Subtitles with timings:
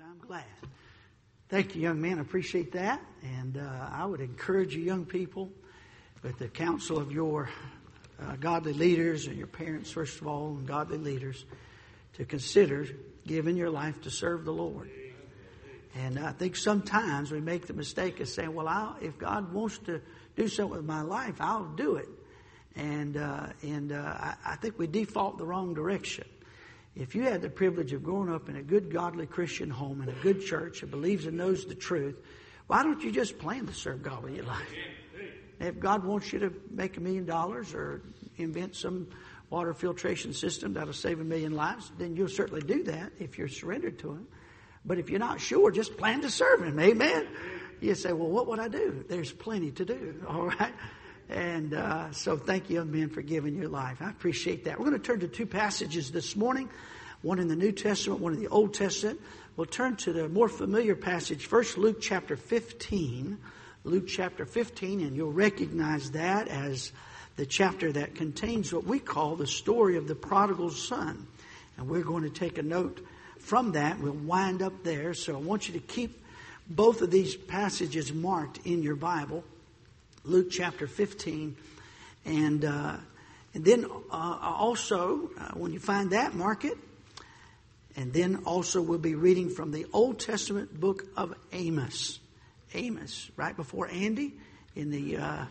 [0.00, 0.44] I'm glad.
[1.48, 2.18] Thank you, young man.
[2.18, 3.02] I appreciate that.
[3.24, 5.50] And uh, I would encourage you, young people,
[6.22, 7.48] with the counsel of your
[8.22, 11.44] uh, godly leaders and your parents, first of all, and godly leaders,
[12.14, 12.86] to consider
[13.26, 14.88] giving your life to serve the Lord.
[15.96, 19.78] And I think sometimes we make the mistake of saying, well, I'll, if God wants
[19.78, 20.00] to
[20.36, 22.08] do something with my life, I'll do it.
[22.76, 26.28] And, uh, and uh, I, I think we default the wrong direction.
[26.98, 30.08] If you had the privilege of growing up in a good, godly Christian home in
[30.08, 32.16] a good church that believes and knows the truth,
[32.66, 34.74] why don't you just plan to serve God with your life?
[35.60, 38.02] If God wants you to make a million dollars or
[38.36, 39.08] invent some
[39.48, 43.48] water filtration system that'll save a million lives, then you'll certainly do that if you're
[43.48, 44.26] surrendered to Him.
[44.84, 46.78] But if you're not sure, just plan to serve Him.
[46.80, 47.28] Amen.
[47.80, 49.04] You say, well, what would I do?
[49.08, 50.24] There's plenty to do.
[50.28, 50.74] All right.
[51.28, 54.00] And uh, so thank you, young men, for giving your life.
[54.00, 54.78] I appreciate that.
[54.78, 56.70] We're going to turn to two passages this morning
[57.22, 59.20] one in the New Testament, one in the Old Testament.
[59.56, 63.38] We'll turn to the more familiar passage, first Luke chapter 15.
[63.84, 66.92] Luke chapter 15, and you'll recognize that as
[67.36, 71.26] the chapter that contains what we call the story of the prodigal son.
[71.76, 73.04] And we're going to take a note
[73.38, 73.98] from that.
[74.00, 75.14] We'll wind up there.
[75.14, 76.22] So I want you to keep
[76.68, 79.44] both of these passages marked in your Bible.
[80.24, 81.56] Luke chapter 15.
[82.26, 82.96] And, uh,
[83.54, 86.76] and then uh, also, uh, when you find that, mark it.
[87.98, 92.20] And then also we'll be reading from the Old Testament book of Amos.
[92.72, 94.34] Amos, right before Andy
[94.76, 95.16] in the.
[95.16, 95.44] Uh,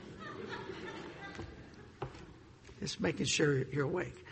[2.80, 4.24] just making sure you're awake.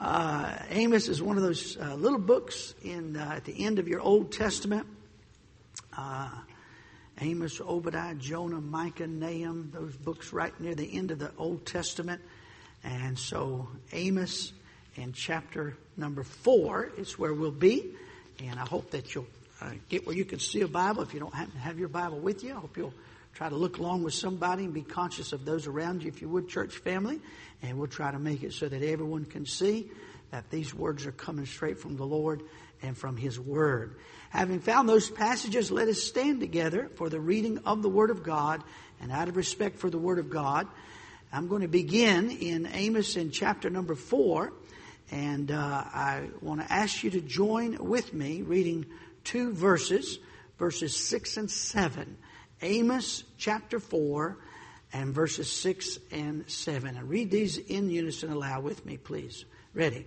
[0.00, 3.86] Uh, Amos is one of those uh, little books in uh, at the end of
[3.86, 4.86] your Old Testament.
[5.94, 6.30] Uh,
[7.20, 12.22] Amos, Obadiah, Jonah, Micah, Nahum, those books right near the end of the Old Testament.
[12.82, 14.54] And so Amos
[15.00, 17.94] in chapter number four is where we'll be.
[18.44, 19.26] And I hope that you'll
[19.60, 21.02] uh, get where you can see a Bible.
[21.02, 22.94] If you don't have your Bible with you, I hope you'll
[23.34, 26.28] try to look along with somebody and be conscious of those around you, if you
[26.28, 27.18] would, church family.
[27.62, 29.90] And we'll try to make it so that everyone can see
[30.30, 32.42] that these words are coming straight from the Lord
[32.82, 33.96] and from His Word.
[34.28, 38.22] Having found those passages, let us stand together for the reading of the Word of
[38.22, 38.62] God.
[39.00, 40.66] And out of respect for the Word of God,
[41.32, 44.52] I'm going to begin in Amos in chapter number four.
[45.10, 48.86] And uh, I want to ask you to join with me reading
[49.24, 50.18] two verses,
[50.58, 52.16] verses 6 and 7.
[52.62, 54.36] Amos chapter 4
[54.92, 56.96] and verses 6 and 7.
[56.96, 59.44] And read these in unison aloud with me, please.
[59.74, 60.06] Ready?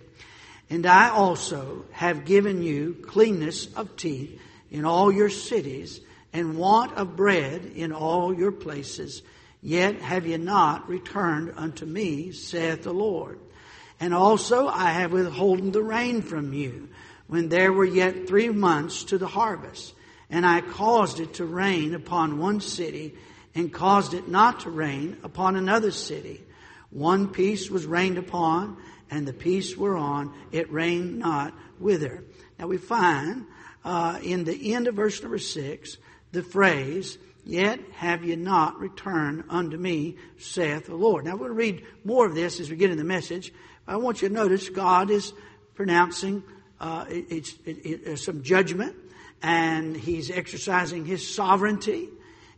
[0.70, 4.40] And I also have given you cleanness of teeth
[4.70, 6.00] in all your cities,
[6.32, 9.22] and want of bread in all your places.
[9.62, 13.38] Yet have ye not returned unto me, saith the Lord.
[14.04, 16.90] And also I have withholden the rain from you,
[17.26, 19.94] when there were yet three months to the harvest.
[20.28, 23.14] And I caused it to rain upon one city,
[23.54, 26.44] and caused it not to rain upon another city.
[26.90, 28.76] One piece was rained upon,
[29.10, 32.24] and the piece whereon it rained not wither.
[32.58, 33.46] Now we find
[33.86, 35.96] uh, in the end of verse number six
[36.30, 37.16] the phrase,
[37.46, 41.26] Yet have ye not returned unto me, saith the Lord.
[41.26, 43.52] Now we're going to read more of this as we get in the message.
[43.86, 45.32] I want you to notice God is
[45.74, 46.42] pronouncing
[46.80, 48.96] uh, it, it, it, some judgment,
[49.42, 52.08] and He's exercising His sovereignty.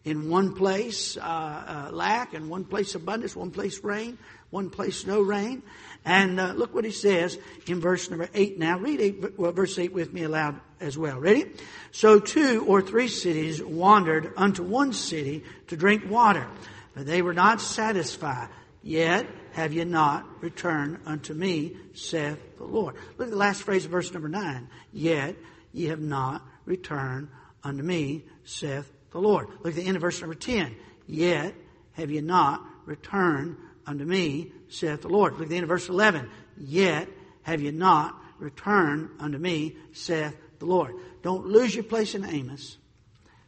[0.05, 4.19] In one place, uh, uh, lack, and one place, abundance, one place, rain,
[4.51, 5.65] one place, no rain.
[6.05, 7.37] And uh, look what he says
[7.67, 8.79] in verse number 8 now.
[8.79, 11.19] Read eight, well, verse 8 with me aloud as well.
[11.19, 11.47] Ready?
[11.91, 16.47] So two or three cities wandered unto one city to drink water,
[16.95, 18.49] but they were not satisfied.
[18.85, 19.27] Yet
[19.57, 22.95] have ye not returned unto me, saith the Lord.
[23.17, 24.69] Look at the last phrase of verse number 9.
[24.93, 25.35] Yet
[25.73, 27.29] ye have not returned
[27.65, 29.49] unto me, saith the Lord.
[29.49, 30.77] Look at the end of verse number 10.
[31.07, 31.55] Yet
[31.95, 33.57] have ye not returned
[33.87, 35.33] unto me, saith the Lord.
[35.33, 36.29] Look at the end of verse 11.
[36.59, 37.09] Yet
[37.41, 40.97] have ye not returned unto me, saith the Lord.
[41.23, 42.77] Don't lose your place in Amos,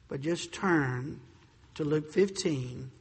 [0.08, 1.20] but just turn
[1.74, 2.92] to Luke 15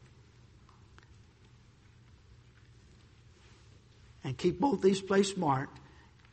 [4.28, 5.80] and keep both these places marked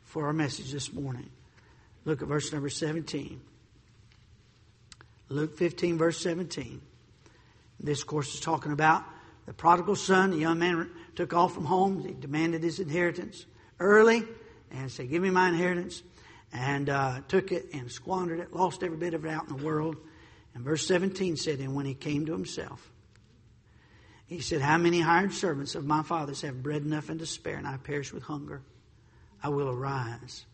[0.02, 1.30] for our message this morning.
[2.04, 3.40] Look at verse number 17.
[5.28, 6.80] Luke 15, verse 17.
[7.78, 9.04] This, of course, is talking about
[9.46, 12.04] the prodigal son, the young man took off from home.
[12.04, 13.46] He demanded his inheritance
[13.78, 14.24] early
[14.72, 16.02] and said, Give me my inheritance.
[16.52, 19.64] And uh, took it and squandered it, lost every bit of it out in the
[19.64, 19.96] world.
[20.56, 22.90] And verse 17 said, And when he came to himself,
[24.26, 27.56] he said, How many hired servants of my father's have bread enough and to spare,
[27.56, 28.62] and I perish with hunger?
[29.42, 30.46] I will arise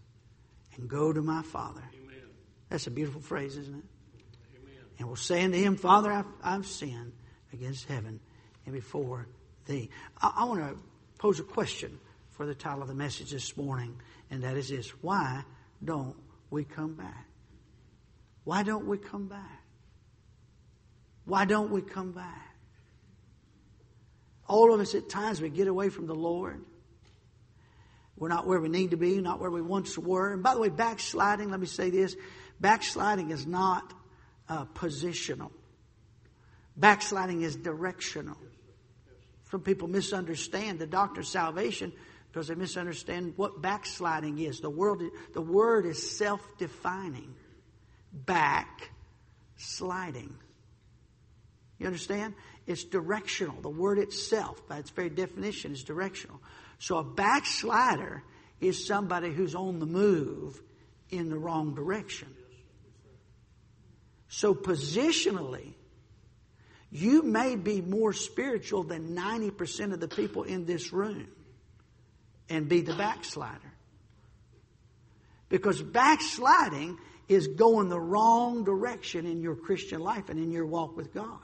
[0.77, 2.23] and go to my father, Amen.
[2.69, 3.85] That's a beautiful phrase, isn't it?
[4.61, 4.75] Amen.
[4.99, 7.13] And we'll say unto him, Father, I've, I've sinned
[7.53, 8.21] against heaven
[8.67, 9.27] and before
[9.67, 9.91] thee.
[10.21, 10.77] I, I want to
[11.19, 11.99] pose a question
[12.33, 14.01] for the title of the message this morning,
[14.31, 15.45] and that is this Why
[15.85, 16.17] don't
[16.51, 17.27] we come back?
[18.45, 19.63] Why don't we come back?
[21.25, 22.50] Why don't we come back?
[24.51, 26.61] All of us at times we get away from the Lord.
[28.17, 30.33] We're not where we need to be, not where we once were.
[30.33, 32.17] And by the way, backsliding, let me say this
[32.59, 33.95] backsliding is not
[34.49, 35.53] uh, positional,
[36.77, 38.37] backsliding is directional.
[39.53, 41.93] Some people misunderstand the doctrine of salvation
[42.27, 44.59] because they misunderstand what backsliding is.
[44.59, 45.01] The, world,
[45.33, 47.37] the word is self defining.
[48.13, 48.91] Back
[49.57, 50.35] sliding.
[51.79, 52.35] You understand?
[52.67, 53.61] It's directional.
[53.61, 56.41] The word itself, by its very definition, is directional.
[56.79, 58.23] So a backslider
[58.61, 60.61] is somebody who's on the move
[61.11, 62.29] in the wrong direction.
[64.29, 65.75] So positionally,
[66.91, 71.29] you may be more spiritual than 90% of the people in this room
[72.49, 73.73] and be the backslider.
[75.49, 76.99] Because backsliding
[77.29, 81.39] is going the wrong direction in your Christian life and in your walk with God.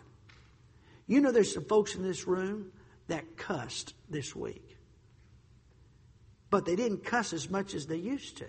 [1.07, 2.73] You know, there's some folks in this room
[3.09, 4.77] that cussed this week,
[6.51, 8.47] but they didn't cuss as much as they used to.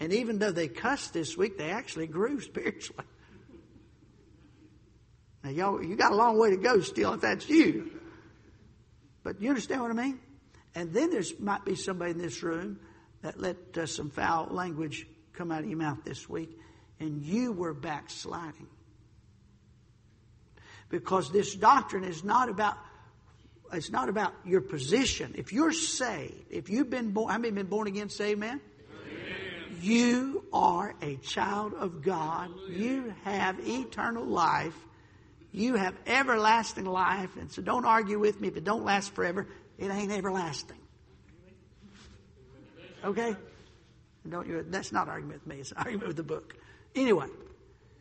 [0.00, 3.04] And even though they cussed this week, they actually grew spiritually.
[5.44, 7.90] Now, y'all, you got a long way to go still if that's you.
[9.22, 10.20] But you understand what I mean?
[10.74, 12.80] And then there might be somebody in this room
[13.22, 16.58] that let uh, some foul language come out of your mouth this week,
[16.98, 18.68] and you were backsliding.
[20.92, 22.76] Because this doctrine is not about
[23.72, 25.34] it's not about your position.
[25.38, 28.10] If you're saved, if you've been born, how many been born again?
[28.10, 28.60] Say amen.
[28.60, 29.78] amen.
[29.80, 32.50] You are a child of God.
[32.68, 34.76] You have eternal life.
[35.52, 37.30] You have everlasting life.
[37.38, 38.48] And so don't argue with me.
[38.48, 39.46] If it don't last forever,
[39.78, 40.76] it ain't everlasting.
[43.02, 43.34] Okay?
[44.28, 46.54] Don't you, that's not argument with me, it's argument with the book.
[46.94, 47.26] Anyway,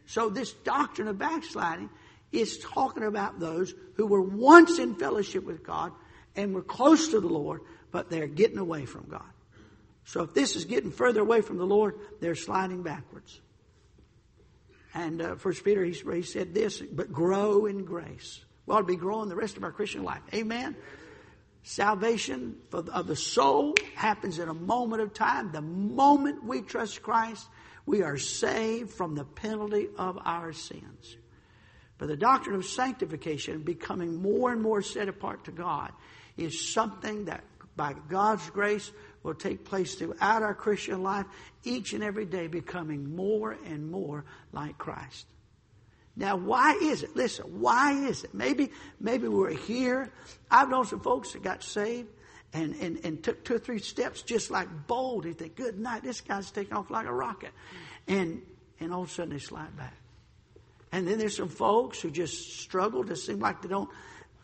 [0.05, 1.89] so this doctrine of backsliding
[2.31, 5.91] is talking about those who were once in fellowship with God
[6.35, 7.61] and were close to the Lord,
[7.91, 9.23] but they're getting away from God.
[10.05, 13.39] So if this is getting further away from the Lord, they're sliding backwards.
[14.93, 18.41] And uh, First Peter, he, he said this, but grow in grace.
[18.65, 20.21] We ought to be growing the rest of our Christian life.
[20.33, 20.75] Amen.
[21.63, 25.51] Salvation of the soul happens in a moment of time.
[25.51, 27.47] The moment we trust Christ,
[27.85, 31.17] we are saved from the penalty of our sins.
[32.01, 35.91] But the doctrine of sanctification, becoming more and more set apart to God,
[36.35, 37.43] is something that
[37.75, 41.27] by God's grace will take place throughout our Christian life,
[41.63, 45.27] each and every day becoming more and more like Christ.
[46.15, 47.15] Now, why is it?
[47.15, 48.33] Listen, why is it?
[48.33, 50.11] Maybe, maybe we're here.
[50.49, 52.09] I've known some folks that got saved
[52.51, 55.25] and, and, and took two or three steps just like bold.
[55.25, 57.51] You think, good night, this guy's taking off like a rocket.
[58.07, 58.41] And,
[58.79, 59.93] and all of a sudden they slide back.
[60.91, 63.89] And then there's some folks who just struggle, just seem like they don't,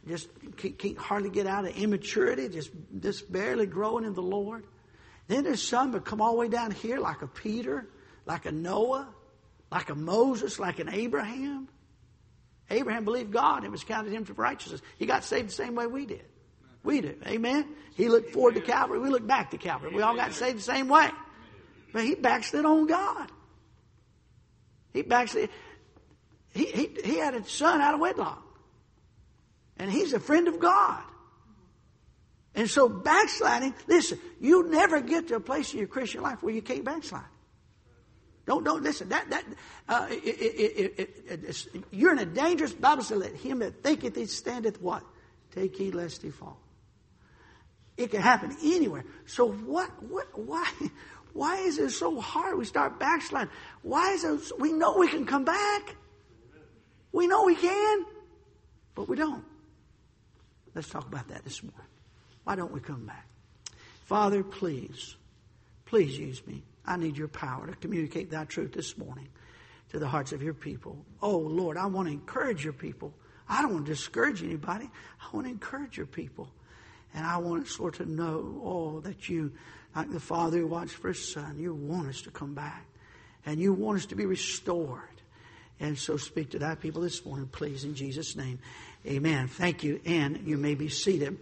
[0.07, 4.65] just can't hardly get out of immaturity, just, just barely growing in the Lord.
[5.27, 7.88] Then there's some that come all the way down here like a Peter,
[8.25, 9.09] like a Noah,
[9.69, 11.67] like a Moses, like an Abraham.
[12.69, 14.81] Abraham believed God and it was counted him for righteousness.
[14.98, 16.24] He got saved the same way we did.
[16.83, 17.15] We do.
[17.25, 17.75] Amen.
[17.95, 19.00] He looked forward to Calvary.
[19.00, 19.93] We looked back to Calvary.
[19.93, 21.10] We all got saved the same way.
[21.91, 23.31] But he backslid on God.
[24.93, 25.50] He backslid.
[26.57, 28.43] He, he, he had a son out of wedlock.
[29.77, 31.03] And he's a friend of God.
[32.55, 36.53] And so backsliding, listen, you never get to a place in your Christian life where
[36.53, 37.21] you can't backslide.
[38.47, 39.09] Don't don't listen.
[39.09, 39.43] That that
[39.89, 42.73] uh, it, it, it, you're in a dangerous.
[42.73, 45.03] Bible says, "Let him that thinketh he standeth what
[45.53, 46.57] take heed lest he fall."
[47.97, 49.03] It can happen anywhere.
[49.25, 49.91] So what?
[50.01, 50.27] What?
[50.39, 50.71] Why?
[51.33, 52.57] Why is it so hard?
[52.57, 53.51] We start backsliding.
[53.81, 54.59] Why is it?
[54.59, 55.95] We know we can come back.
[57.17, 58.05] We know we can,
[58.93, 59.43] but we don't.
[60.75, 61.89] Let's talk about that this morning.
[62.43, 63.25] Why don't we come back?
[64.05, 65.15] Father, please,
[65.86, 66.62] please use me.
[66.86, 69.29] I need your power to communicate that truth this morning
[69.89, 71.03] to the hearts of your people.
[71.19, 73.12] Oh, Lord, I want to encourage your people.
[73.50, 74.88] I don't want to discourage anybody.
[75.19, 76.51] I want to encourage your people.
[77.15, 79.53] And I want us, Lord, to know, oh, that you,
[79.95, 82.86] like the Father who watched for his Son, you want us to come back.
[83.43, 85.16] And you want us to be restored.
[85.79, 88.60] And so speak to that people this morning, please, in Jesus' name.
[89.05, 89.48] Amen.
[89.48, 90.01] Thank you.
[90.05, 91.38] And you may be seated.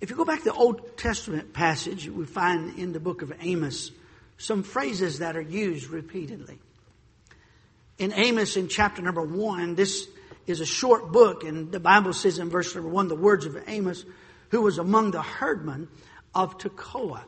[0.00, 3.32] If you go back to the Old Testament passage, we find in the book of
[3.40, 3.90] Amos
[4.36, 6.58] some phrases that are used repeatedly.
[7.98, 10.06] In Amos, in chapter number one, this
[10.46, 13.56] is a short book, and the Bible says in verse number one, the words of
[13.66, 14.04] Amos,
[14.50, 15.88] who was among the herdmen
[16.34, 17.22] of Tekoa.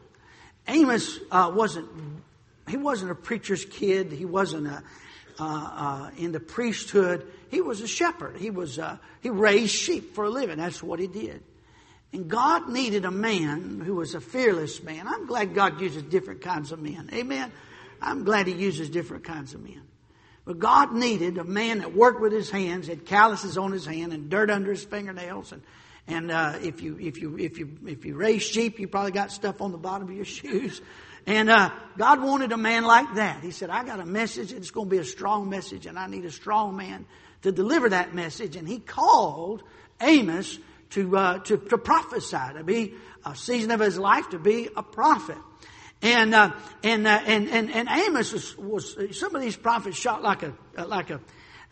[0.68, 1.88] Amos uh, wasn't
[2.68, 4.10] he wasn't a preacher's kid.
[4.10, 4.82] He wasn't a,
[5.38, 7.26] uh, uh, in the priesthood.
[7.50, 8.36] He was a shepherd.
[8.36, 10.58] He was uh, he raised sheep for a living.
[10.58, 11.42] That's what he did.
[12.12, 15.06] And God needed a man who was a fearless man.
[15.06, 17.10] I'm glad God uses different kinds of men.
[17.12, 17.52] Amen.
[18.00, 19.82] I'm glad He uses different kinds of men.
[20.44, 24.12] But God needed a man that worked with his hands, had calluses on his hand
[24.12, 25.60] and dirt under his fingernails, and
[26.08, 29.32] and uh, if you if you if you if you raise sheep, you probably got
[29.32, 30.80] stuff on the bottom of your shoes.
[31.28, 33.42] And uh, God wanted a man like that.
[33.42, 34.52] He said, "I got a message.
[34.52, 37.06] and It's going to be a strong message, and I need a strong man
[37.42, 39.64] to deliver that message." And He called
[40.00, 40.58] Amos
[40.90, 42.94] to uh, to, to prophesy, to be
[43.24, 45.38] a season of his life to be a prophet.
[46.02, 46.52] And uh,
[46.84, 50.54] and, uh, and and and Amos was, was, some of these prophets shot like a
[50.86, 51.20] like a,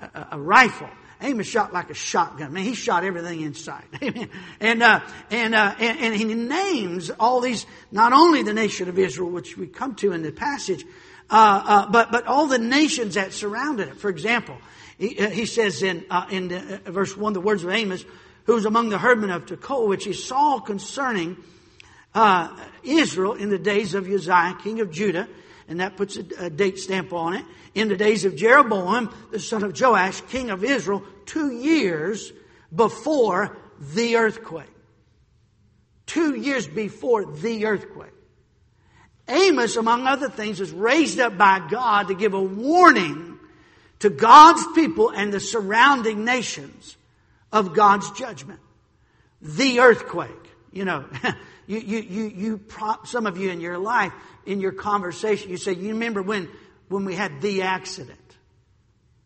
[0.01, 0.91] a, a rifle.
[1.25, 2.53] Amos shot like a shotgun.
[2.53, 3.85] Man, he shot everything in sight.
[4.61, 5.01] and, uh,
[5.31, 9.57] and, uh, and, and he names all these, not only the nation of Israel, which
[9.57, 10.85] we come to in the passage,
[11.31, 13.97] uh, uh but, but all the nations that surrounded it.
[13.97, 14.57] For example,
[14.99, 18.05] he, uh, he says in, uh, in the, verse 1, the words of Amos,
[18.45, 21.37] who was among the herdmen of Tekoa, which he saw concerning
[22.85, 25.27] Israel in the days of Uzziah, king of Judah,
[25.69, 27.45] and that puts a, a, date stamp on it.
[27.75, 32.33] In the days of Jeroboam, the son of Joash, king of Israel, two years
[32.75, 34.71] before the earthquake.
[36.07, 38.13] Two years before the earthquake.
[39.27, 43.39] Amos, among other things, was raised up by God to give a warning
[44.01, 46.97] to God's people and the surrounding nations
[47.51, 48.61] of God's judgment.
[49.41, 50.31] The earthquake.
[50.73, 51.05] You know,
[51.67, 52.61] you, you, you, you,
[53.05, 54.13] some of you in your life,
[54.45, 56.51] in your conversation, you say, you remember when,
[56.89, 58.19] when we had the accident?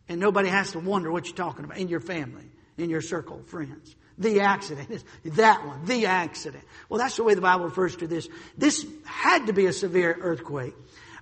[0.09, 3.41] And nobody has to wonder what you're talking about in your family, in your circle
[3.41, 3.95] of friends.
[4.17, 4.91] The accident.
[4.91, 5.05] is
[5.37, 5.85] That one.
[5.85, 6.65] The accident.
[6.89, 8.29] Well, that's the way the Bible refers to this.
[8.57, 10.75] This had to be a severe earthquake.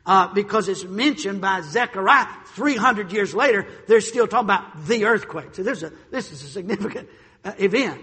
[0.07, 5.52] Uh, because it's mentioned by Zechariah 300 years later, they're still talking about the earthquake.
[5.57, 7.09] So there's a, this is a significant
[7.45, 8.00] uh, event.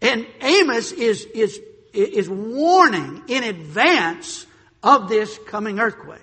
[0.00, 1.60] And Amos is, is,
[1.92, 4.46] is warning in advance
[4.80, 6.20] of this coming earthquake.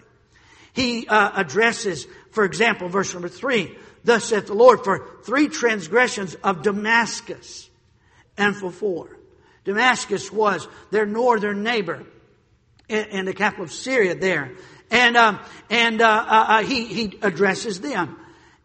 [0.73, 6.35] He uh, addresses, for example, verse number three, thus saith the Lord, for three transgressions
[6.35, 7.69] of Damascus
[8.37, 9.17] and for four.
[9.63, 12.03] Damascus was their northern neighbor
[12.87, 14.51] in, the capital of Syria there.
[14.89, 18.17] And, um, and uh, uh, uh, he, he addresses them.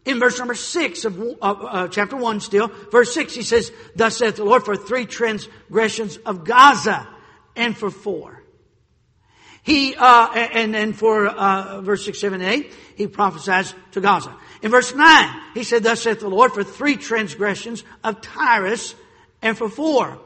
[0.05, 4.37] In verse number six of uh, chapter one still, verse six, he says, Thus saith
[4.37, 7.09] the Lord, for three transgressions of Gaza
[7.57, 8.36] and for four.
[9.67, 14.33] He, uh, and then for uh, verse 6, 7, and 8, he prophesies to Gaza.
[14.63, 18.95] In verse 9, he said, Thus saith the Lord, for three transgressions of Tyrus
[19.43, 20.21] and for four.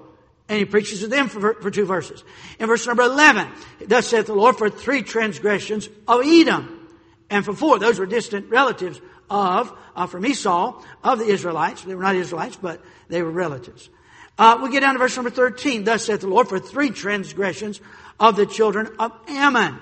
[0.50, 2.22] And he preaches to them for, for two verses.
[2.58, 3.48] In verse number 11,
[3.86, 6.86] Thus saith the Lord, for three transgressions of Edom
[7.30, 7.78] and for four.
[7.78, 11.82] Those were distant relatives of, uh, from Esau, of the Israelites.
[11.82, 13.88] They were not Israelites, but they were relatives.
[14.36, 15.84] Uh, we get down to verse number 13.
[15.84, 17.80] Thus saith the Lord, for three transgressions
[18.20, 19.78] of the children of Ammon.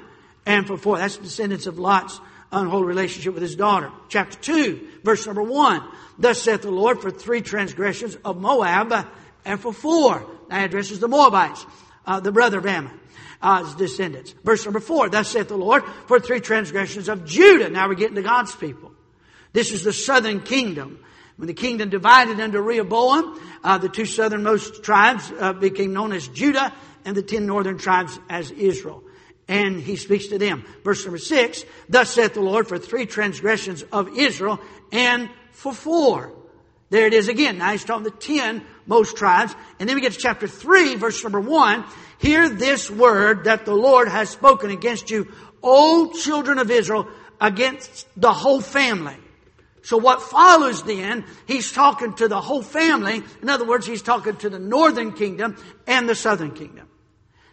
[0.47, 2.19] And for four, that's the descendants of Lot's
[2.51, 3.91] unholy relationship with his daughter.
[4.09, 5.83] Chapter 2, verse number 1.
[6.19, 9.07] Thus saith the Lord for three transgressions of Moab,
[9.45, 10.27] and for four.
[10.49, 11.67] That addresses the Moabites,
[12.07, 12.99] uh, the brother of Ammon.
[13.41, 14.35] Uh, his descendants.
[14.43, 17.69] Verse number four, thus saith the Lord, for three transgressions of Judah.
[17.69, 18.91] Now we're getting to God's people.
[19.53, 20.99] This is the southern kingdom.
[21.37, 26.27] When the kingdom divided under Rehoboam, uh, the two southernmost tribes uh, became known as
[26.27, 26.75] Judah
[27.05, 29.03] and the ten northern tribes as Israel.
[29.49, 30.65] And he speaks to them.
[30.85, 34.61] Verse number six, thus saith the Lord for three transgressions of Israel
[34.93, 36.35] and for four.
[36.91, 37.59] There it is again.
[37.59, 39.55] Now he's talking the ten most tribes.
[39.79, 41.85] And then we get to chapter three, verse number one.
[42.19, 47.09] Hear this word that the Lord has spoken against you, O children of Israel,
[47.41, 49.17] against the whole family.
[49.89, 53.23] So what follows then, he's talking to the whole family.
[53.41, 56.87] In other words, he's talking to the northern kingdom and the southern kingdom.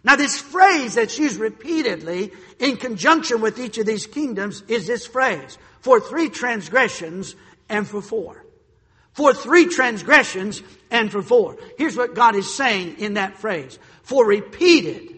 [0.03, 5.07] Now this phrase that's used repeatedly in conjunction with each of these kingdoms is this
[5.07, 7.37] phrase, for three transgressions
[7.69, 8.45] and for four.
[9.13, 10.61] For three transgressions
[10.91, 11.55] and for four.
[11.77, 13.79] Here's what God is saying in that phrase.
[14.03, 15.14] For repeated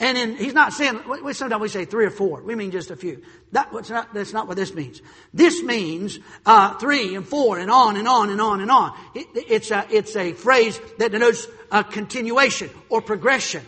[0.00, 1.00] And in, he's not saying,
[1.32, 2.40] sometimes we say three or four.
[2.42, 3.22] We mean just a few.
[3.50, 5.02] That, not, that's not what this means.
[5.34, 8.96] This means uh, three and four and on and on and on and on.
[9.14, 13.64] It, it's, a, it's a phrase that denotes a continuation or progression.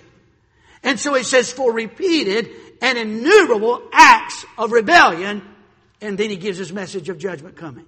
[0.84, 2.48] And so he says, for repeated
[2.80, 5.42] and innumerable acts of rebellion,
[6.00, 7.86] and then he gives his message of judgment coming.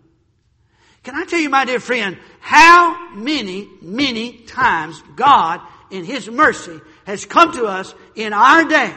[1.04, 6.80] Can I tell you, my dear friend, how many, many times God, in His mercy,
[7.04, 8.92] has come to us in our day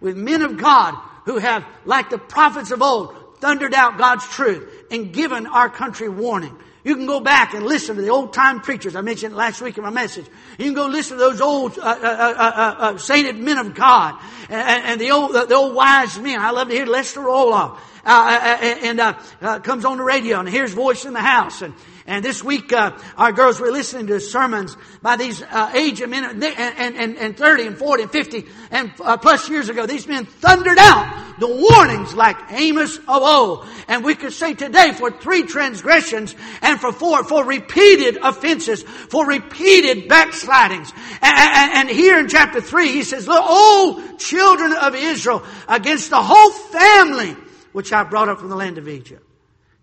[0.00, 0.94] with men of God
[1.24, 6.08] who have, like the prophets of old, thundered out God's truth and given our country
[6.08, 6.56] warning.
[6.84, 8.96] You can go back and listen to the old time preachers.
[8.96, 10.26] I mentioned last week in my message.
[10.58, 14.20] You can go listen to those old uh, uh, uh, uh sainted men of God
[14.48, 16.40] and, and the old the old wise men.
[16.40, 17.78] I love to hear Lester Roloff.
[18.04, 21.72] Uh, uh, and uh, comes on the radio and hears voice in the house and
[22.06, 26.24] and this week, uh, our girls were listening to sermons by these uh, aged men,
[26.42, 29.86] and, and, and 30 and 40 and 50 and uh, plus years ago.
[29.86, 33.66] These men thundered out the warnings like Amos of old.
[33.88, 39.26] And we could say today for three transgressions and for four, for repeated offenses, for
[39.26, 40.92] repeated backslidings.
[41.20, 46.10] And, and, and here in chapter 3, he says, Look, O children of Israel, against
[46.10, 47.36] the whole family
[47.72, 49.26] which I brought up from the land of Egypt.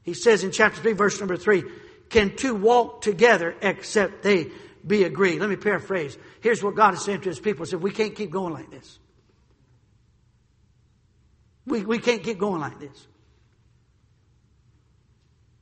[0.04, 1.64] He says in chapter 3, verse number 3,
[2.10, 4.48] can two walk together except they
[4.86, 5.40] be agreed?
[5.40, 6.18] Let me paraphrase.
[6.42, 7.66] Here's what God is saying to his people.
[7.66, 9.00] He said, we can't keep going like this.
[11.66, 13.08] We, we can't keep going like this.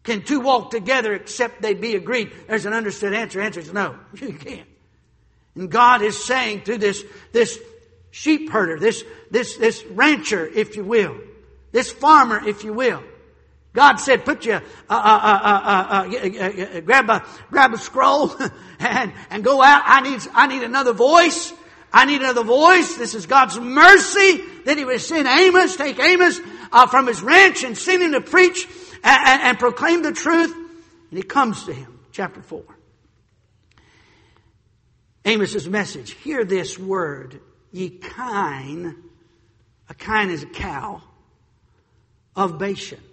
[0.04, 2.32] Can two walk together except they be agreed?
[2.48, 3.42] There's an understood answer.
[3.42, 3.98] Answer is no.
[4.22, 4.68] You can't.
[5.56, 7.60] And God is saying through this, this
[8.12, 11.18] sheep herder, this, this, this rancher, if you will,
[11.72, 13.04] this farmer, if you will,
[13.77, 18.36] God said, put you, uh, uh, uh, grab a, grab a scroll
[18.79, 19.84] and, and go out.
[19.86, 21.53] I need, I need another voice.
[21.93, 22.98] I need another voice.
[22.98, 26.39] This is God's mercy that He would send Amos, take Amos
[26.89, 28.67] from his ranch and send him to preach
[29.03, 30.55] and, and, and proclaim the truth.
[31.12, 32.63] And he comes to him, chapter 4.
[35.24, 36.13] Amos's message.
[36.13, 37.39] Hear this word,
[37.72, 38.96] ye kine.
[39.88, 41.03] A kine is a cow
[42.36, 43.03] of Bashan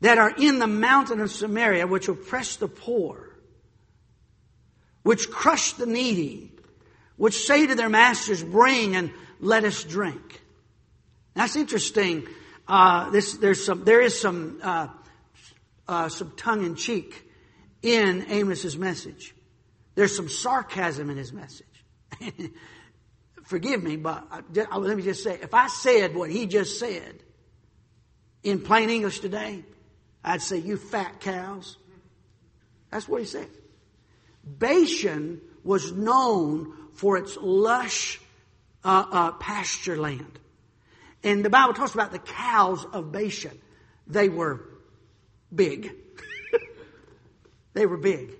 [0.00, 3.36] that are in the mountain of Samaria, which oppress the poor,
[5.02, 6.52] which crush the needy,
[7.16, 9.10] which say to their masters, bring and
[9.40, 10.40] let us drink.
[11.34, 12.26] That's interesting.
[12.66, 14.88] Uh, this, there's some, there is some, uh,
[15.86, 17.26] uh, some tongue in cheek
[17.82, 19.34] in Amos's message.
[19.94, 21.66] There's some sarcasm in his message.
[23.44, 27.22] Forgive me, but I, let me just say, if I said what he just said
[28.42, 29.64] in plain English today,
[30.24, 31.76] I'd say, You fat cows.
[32.90, 33.48] That's what he said.
[34.44, 38.20] Bashan was known for its lush
[38.84, 40.38] uh, uh, pasture land.
[41.22, 43.58] And the Bible talks about the cows of Bashan.
[44.06, 44.64] They were
[45.54, 45.92] big.
[47.74, 48.30] they were big.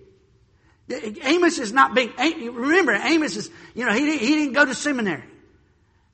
[1.22, 2.12] Amos is not big.
[2.18, 5.22] Remember, Amos is, you know, he, he didn't go to seminary.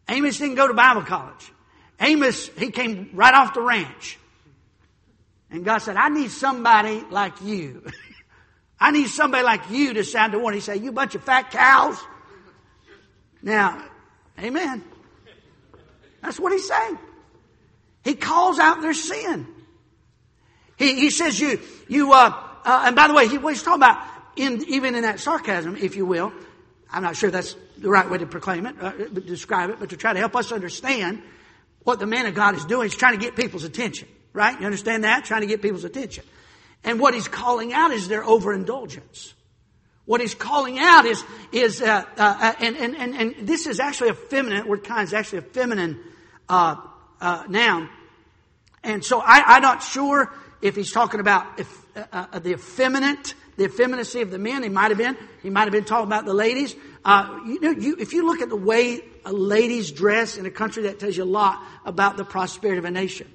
[0.08, 1.52] Amos didn't go to Bible college.
[1.98, 4.18] Amos, he came right off the ranch.
[5.56, 7.82] And God said, I need somebody like you.
[8.78, 10.58] I need somebody like you to sound the warning.
[10.58, 11.98] He said, you bunch of fat cows.
[13.40, 13.82] Now,
[14.38, 14.84] amen.
[16.20, 16.98] That's what he's saying.
[18.04, 19.46] He calls out their sin.
[20.76, 23.80] He, he says you, you, uh, uh, and by the way, he, what he's talking
[23.80, 26.34] about, in, even in that sarcasm, if you will,
[26.92, 29.96] I'm not sure that's the right way to proclaim it, uh, describe it, but to
[29.96, 31.22] try to help us understand
[31.82, 32.90] what the man of God is doing.
[32.90, 34.08] He's trying to get people's attention.
[34.36, 34.60] Right?
[34.60, 35.24] You understand that?
[35.24, 36.22] Trying to get people's attention.
[36.84, 39.32] And what he's calling out is their overindulgence.
[40.04, 43.80] What he's calling out is, is, uh, uh, uh, and, and, and, and this is
[43.80, 45.98] actually a feminine, word kine is actually a feminine,
[46.50, 46.76] uh,
[47.18, 47.88] uh, noun.
[48.84, 53.64] And so I, am not sure if he's talking about if, uh, the effeminate, the
[53.64, 54.62] effeminacy of the men.
[54.62, 55.16] He might have been.
[55.42, 56.76] He might have been talking about the ladies.
[57.06, 60.50] Uh you know, you, if you look at the way a ladies dress in a
[60.50, 63.26] country, that tells you a lot about the prosperity of a nation.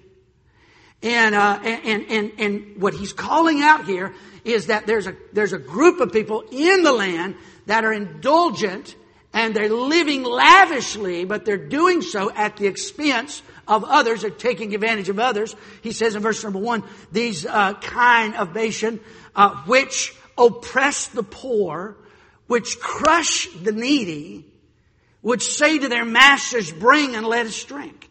[1.04, 5.54] And, uh, and, and, and what he's calling out here is that there's a, there's
[5.54, 7.36] a group of people in the land
[7.66, 8.96] that are indulgent
[9.34, 14.22] and they're living lavishly, but they're doing so at the expense of others.
[14.22, 15.56] They're taking advantage of others.
[15.82, 19.00] He says in verse number one, these uh, kine of Bashan,
[19.36, 21.96] uh, which oppress the poor,
[22.48, 24.46] which crush the needy,
[25.22, 28.10] which say to their masters, bring and let us drink.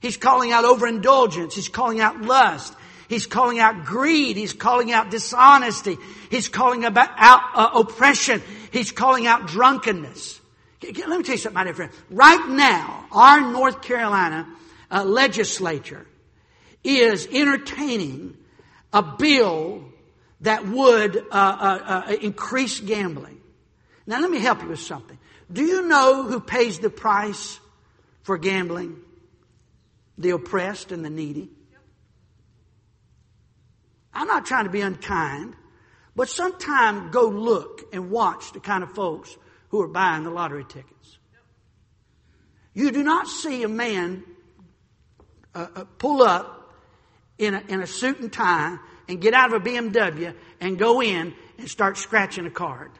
[0.00, 1.54] He's calling out overindulgence.
[1.54, 2.74] He's calling out lust.
[3.08, 4.36] He's calling out greed.
[4.36, 5.96] He's calling out dishonesty.
[6.30, 8.42] He's calling about out uh, oppression.
[8.70, 10.40] He's calling out drunkenness.
[10.82, 11.92] Let me tell you something, my dear friend.
[12.10, 14.46] Right now, our North Carolina
[14.90, 16.06] uh, legislature
[16.84, 18.36] is entertaining
[18.92, 19.84] a bill
[20.42, 23.40] that would uh, uh, uh, increase gambling.
[24.06, 25.18] Now, let me help you with something.
[25.50, 27.58] Do you know who pays the price
[28.22, 28.96] for gambling?
[30.18, 31.50] The oppressed and the needy.
[34.12, 35.54] I'm not trying to be unkind,
[36.16, 39.36] but sometime go look and watch the kind of folks
[39.68, 41.18] who are buying the lottery tickets.
[42.74, 44.24] You do not see a man
[45.54, 46.74] uh, uh, pull up
[47.38, 48.76] in a, in a suit and tie
[49.08, 52.90] and get out of a BMW and go in and start scratching a card.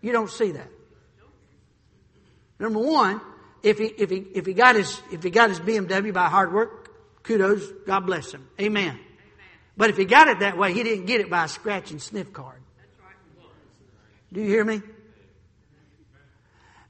[0.00, 0.70] You don't see that.
[2.58, 3.20] Number one,
[3.62, 6.52] if he, if he, if he got his, if he got his BMW by hard
[6.52, 8.48] work, kudos, God bless him.
[8.60, 8.88] Amen.
[8.88, 9.00] Amen.
[9.76, 12.00] But if he got it that way, he didn't get it by a scratch and
[12.00, 12.60] sniff card.
[14.32, 14.82] Do you hear me?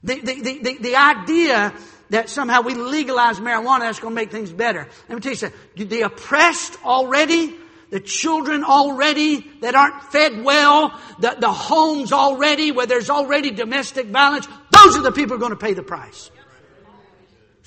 [0.03, 1.73] The, the, the, the, the idea
[2.09, 4.87] that somehow we legalize marijuana, that's going to make things better.
[5.07, 5.87] Let me tell you something.
[5.87, 7.55] The oppressed already,
[7.91, 14.07] the children already that aren't fed well, the, the homes already where there's already domestic
[14.07, 16.31] violence, those are the people who are going to pay the price.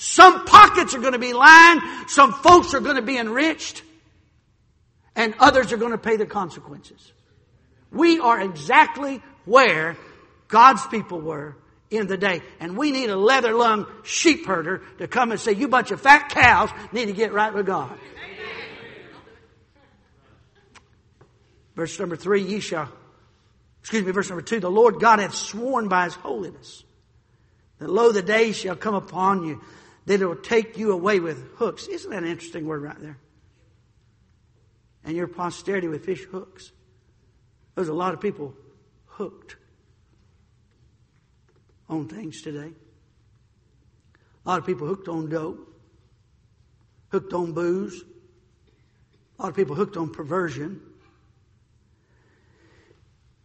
[0.02, 3.84] Some pockets are going to be lined, some folks are going to be enriched,
[5.14, 7.12] and others are going to pay the consequences.
[7.92, 9.96] We are exactly where
[10.48, 11.56] God's people were
[11.88, 12.42] in the day.
[12.58, 16.00] And we need a leather lung sheep herder to come and say, you bunch of
[16.00, 17.96] fat cows need to get right with God.
[21.76, 22.88] Verse number three, ye shall,
[23.78, 26.82] excuse me, verse number two, the Lord God hath sworn by his holiness
[27.78, 29.60] that lo, the day shall come upon you
[30.06, 31.86] that it will take you away with hooks.
[31.86, 33.18] Isn't that an interesting word right there?
[35.04, 36.72] And your posterity with fish hooks.
[37.74, 38.54] There's a lot of people
[39.06, 39.56] hooked
[41.88, 42.72] on things today.
[44.44, 45.72] A lot of people hooked on dope,
[47.08, 48.02] hooked on booze,
[49.38, 50.80] a lot of people hooked on perversion.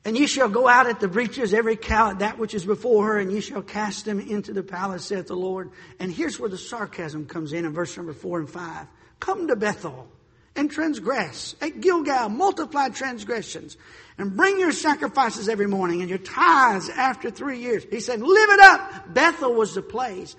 [0.07, 3.07] And ye shall go out at the breaches, every cow at that which is before
[3.07, 5.69] her, and ye shall cast them into the palace, saith the Lord.
[5.99, 8.87] And here's where the sarcasm comes in in verse number four and five.
[9.19, 10.07] Come to Bethel
[10.55, 11.57] and transgress.
[11.59, 13.75] At Gilgal, multiply transgressions
[14.17, 17.83] and bring your sacrifices every morning and your tithes after three years.
[17.89, 19.13] He said, live it up.
[19.13, 20.37] Bethel was the place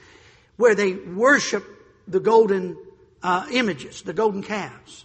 [0.56, 1.62] where they worship
[2.08, 2.78] the golden
[3.22, 5.04] uh, images, the golden calves.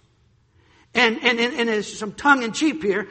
[0.93, 3.09] And, and, and, and there's some tongue in cheek here,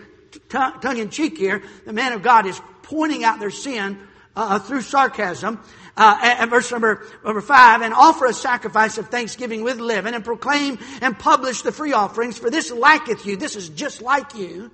[0.49, 1.63] tongue in cheek here.
[1.85, 3.99] The man of God is pointing out their sin
[4.35, 5.61] uh, through sarcasm
[5.97, 10.25] uh, at verse number, number five, and offer a sacrifice of thanksgiving with leaven, and
[10.25, 13.37] proclaim and publish the free offerings, for this liketh you.
[13.37, 14.71] This is just like you.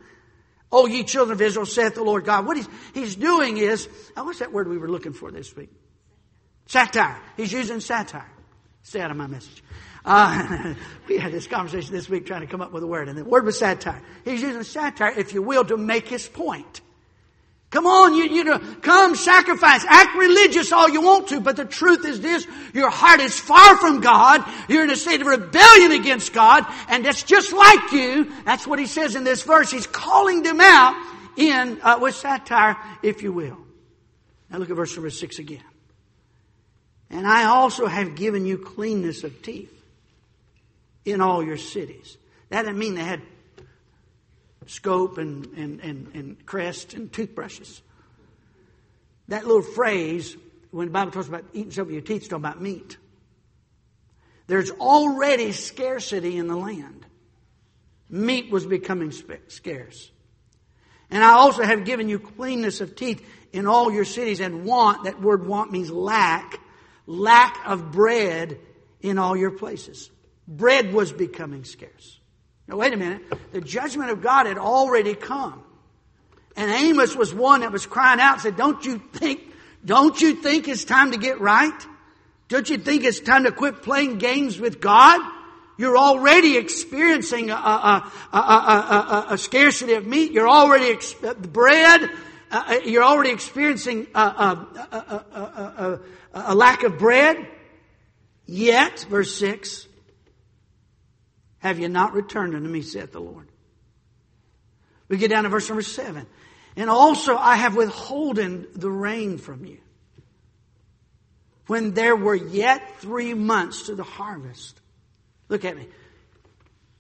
[0.71, 2.47] O ye children of Israel, saith the Lord God.
[2.47, 5.71] What he's, he's doing is, what's that word we were looking for this week?
[6.67, 7.19] Satire.
[7.37, 8.31] He's using satire.
[8.89, 9.63] Stay out of my message.
[10.03, 10.73] Uh,
[11.09, 13.23] we had this conversation this week trying to come up with a word, and the
[13.23, 14.01] word was satire.
[14.25, 16.81] He's using satire, if you will, to make his point.
[17.69, 21.67] Come on, you, you know, come sacrifice, act religious all you want to, but the
[21.67, 25.93] truth is this, your heart is far from God, you're in a state of rebellion
[25.93, 28.33] against God, and that's just like you.
[28.47, 29.71] That's what he says in this verse.
[29.71, 30.95] He's calling them out
[31.37, 33.59] in, uh, with satire, if you will.
[34.49, 35.61] Now look at verse number six again.
[37.11, 39.73] And I also have given you cleanness of teeth
[41.05, 42.17] in all your cities.
[42.51, 43.23] That didn't mean they had
[44.67, 47.81] scope and, and, and, and crest and toothbrushes.
[49.29, 50.37] That little phrase,
[50.71, 52.97] when the Bible talks about eating something with your teeth, it's talking about meat.
[54.47, 57.07] There's already scarcity in the land.
[58.11, 59.13] Meat was becoming
[59.49, 60.11] scarce.
[61.11, 65.05] And I also have given you cleanness of teeth in all your cities and want,
[65.05, 66.59] that word want means lack,
[67.09, 68.61] lack of bread
[69.01, 70.11] in all your places.
[70.47, 72.21] Bread was becoming scarce.
[72.69, 73.23] Now, wait a minute.
[73.51, 75.65] The judgment of God had already come.
[76.55, 79.41] And Amos was one that was crying out said, don't you think,
[79.85, 81.87] don't you think it's time to get right?
[82.49, 85.21] Don't you think it's time to quit playing games with God?
[85.79, 90.33] You're already experiencing a, a, a, a scarcity of meat.
[90.33, 92.11] You're already, ex- bread.
[92.51, 96.01] Uh, you're already experiencing a
[96.55, 97.47] lack of bread.
[98.47, 99.87] Yet, verse 6,
[101.59, 103.49] have you not returned unto me, saith the Lord?
[105.09, 106.27] We get down to verse number seven.
[106.77, 109.79] And also I have withholden the rain from you.
[111.67, 114.81] When there were yet three months to the harvest.
[115.49, 115.89] Look at me.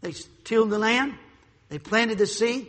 [0.00, 1.14] They tilled the land.
[1.68, 2.68] They planted the seed.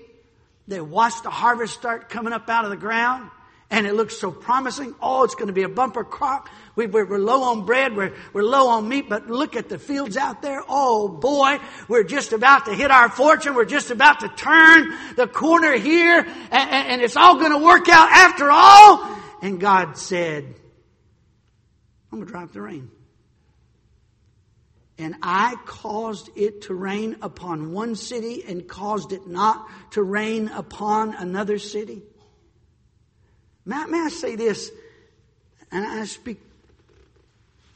[0.68, 3.32] They watched the harvest start coming up out of the ground.
[3.72, 4.96] And it looks so promising.
[5.02, 6.50] Oh, it's going to be a bumper crop.
[6.76, 7.96] We, are low on bread.
[7.96, 10.62] We're, we're low on meat, but look at the fields out there.
[10.68, 13.54] Oh boy, we're just about to hit our fortune.
[13.54, 17.88] We're just about to turn the corner here and, and it's all going to work
[17.90, 19.18] out after all.
[19.42, 20.46] And God said,
[22.12, 22.90] I'm going to drop the rain.
[24.98, 30.50] And I caused it to rain upon one city and caused it not to rain
[30.50, 32.04] upon another city.
[33.66, 34.72] May, may I say this?
[35.72, 36.40] And I speak,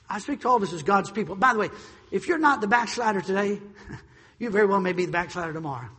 [0.10, 1.36] I speak to all of us as God's people.
[1.36, 1.70] By the way,
[2.12, 3.60] if you're not the backslider today,
[4.40, 5.90] you very well may be the backslider tomorrow.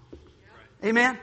[0.85, 1.19] Amen?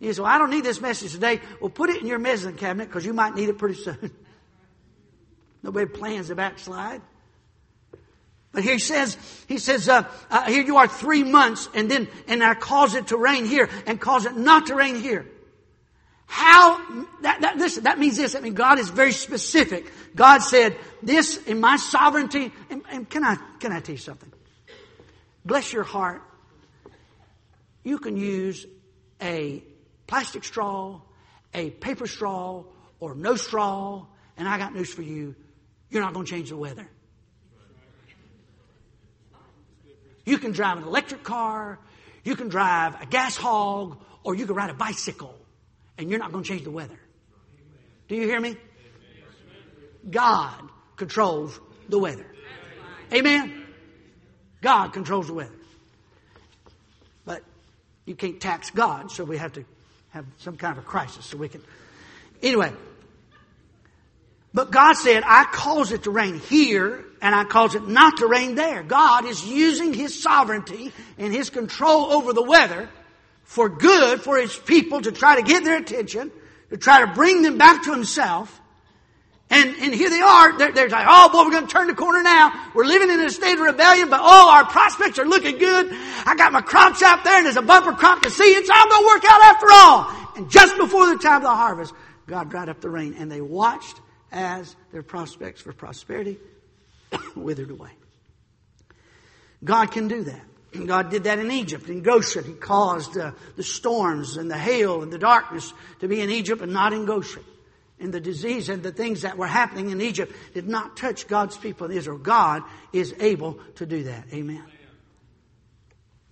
[0.00, 1.40] You say, well, I don't need this message today.
[1.60, 4.10] Well, put it in your medicine cabinet because you might need it pretty soon.
[5.62, 7.00] Nobody plans to backslide.
[8.52, 9.16] But here he says,
[9.48, 13.08] he says, uh, uh, here you are three months and then, and I cause it
[13.08, 15.26] to rain here and cause it not to rain here.
[16.26, 16.78] How,
[17.22, 18.34] that, that, listen, that means this.
[18.34, 19.92] I mean, God is very specific.
[20.14, 24.32] God said, this in my sovereignty, and, and can I, can I tell you something?
[25.44, 26.22] Bless your heart.
[27.82, 28.66] You can use
[29.20, 29.62] a
[30.06, 31.00] plastic straw,
[31.52, 32.64] a paper straw,
[33.00, 34.06] or no straw,
[34.36, 35.34] and I got news for you.
[35.90, 36.88] You're not going to change the weather.
[40.24, 41.78] You can drive an electric car,
[42.24, 45.34] you can drive a gas hog, or you can ride a bicycle,
[45.98, 46.98] and you're not going to change the weather.
[48.08, 48.56] Do you hear me?
[50.10, 50.54] God
[50.96, 52.26] controls the weather.
[53.12, 53.64] Amen?
[54.60, 55.54] God controls the weather.
[57.24, 57.42] But
[58.04, 59.64] you can't tax God, so we have to
[60.10, 61.62] have some kind of a crisis so we can.
[62.42, 62.72] Anyway,
[64.52, 68.26] but God said, I cause it to rain here and I cause it not to
[68.26, 68.82] rain there.
[68.82, 72.88] God is using His sovereignty and His control over the weather
[73.44, 76.32] for good for His people to try to get their attention,
[76.70, 78.60] to try to bring them back to Himself.
[79.50, 80.58] And, and here they are.
[80.58, 82.70] They're, they're like, oh boy, we're going to turn the corner now.
[82.74, 85.88] We're living in a state of rebellion, but oh, our prospects are looking good.
[85.92, 88.44] I got my crops out there and there's a bumper crop to see.
[88.44, 90.24] It's all going to work out after all.
[90.36, 91.92] And just before the time of the harvest,
[92.26, 94.00] God dried up the rain and they watched
[94.32, 96.38] as their prospects for prosperity
[97.36, 97.90] withered away.
[99.62, 100.42] God can do that.
[100.86, 102.44] God did that in Egypt, in Goshen.
[102.44, 106.62] He caused uh, the storms and the hail and the darkness to be in Egypt
[106.62, 107.44] and not in Goshen.
[108.00, 111.56] And the disease and the things that were happening in Egypt did not touch God's
[111.56, 112.18] people in Israel.
[112.18, 114.26] God is able to do that.
[114.32, 114.64] Amen.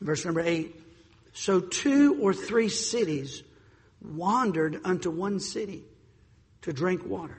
[0.00, 0.78] Verse number eight.
[1.32, 3.42] So two or three cities
[4.02, 5.84] wandered unto one city
[6.62, 7.38] to drink water.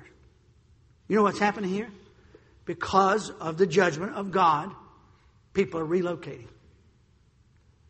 [1.08, 1.90] You know what's happening here?
[2.66, 4.72] Because of the judgment of God,
[5.54, 6.48] people are relocating.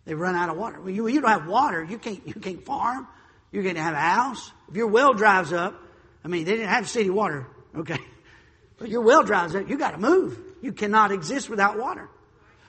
[0.05, 0.79] They've run out of water.
[0.81, 1.83] Well, you, you don't have water.
[1.83, 3.07] You can't, you can't farm.
[3.51, 4.51] You're going to have a house.
[4.67, 5.79] If your well dries up,
[6.23, 7.99] I mean, they didn't have city water, okay?
[8.77, 10.39] But your well dries up, you got to move.
[10.61, 12.09] You cannot exist without water.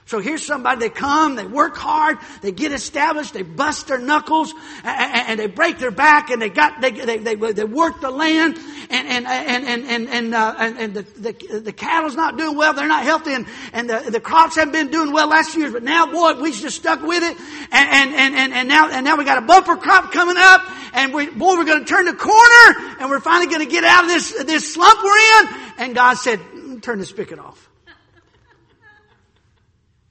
[0.07, 4.53] So here's somebody, they come, they work hard, they get established, they bust their knuckles,
[4.83, 8.11] and, and they break their back, and they got, they, they, they, they work the
[8.11, 8.55] land,
[8.91, 12.55] and, and, and, and, and, and, uh, and, and the, the, the cattle's not doing
[12.55, 15.71] well, they're not healthy, and, and the, the crops haven't been doing well last year,
[15.71, 17.35] but now, boy, we just stuck with it,
[17.71, 20.61] and, and, and, and now, and now we got a bumper crop coming up,
[20.93, 24.09] and we, boy, we're gonna turn the corner, and we're finally gonna get out of
[24.09, 25.47] this, this slump we're in,
[25.79, 26.39] and God said,
[26.83, 27.71] turn the spigot off.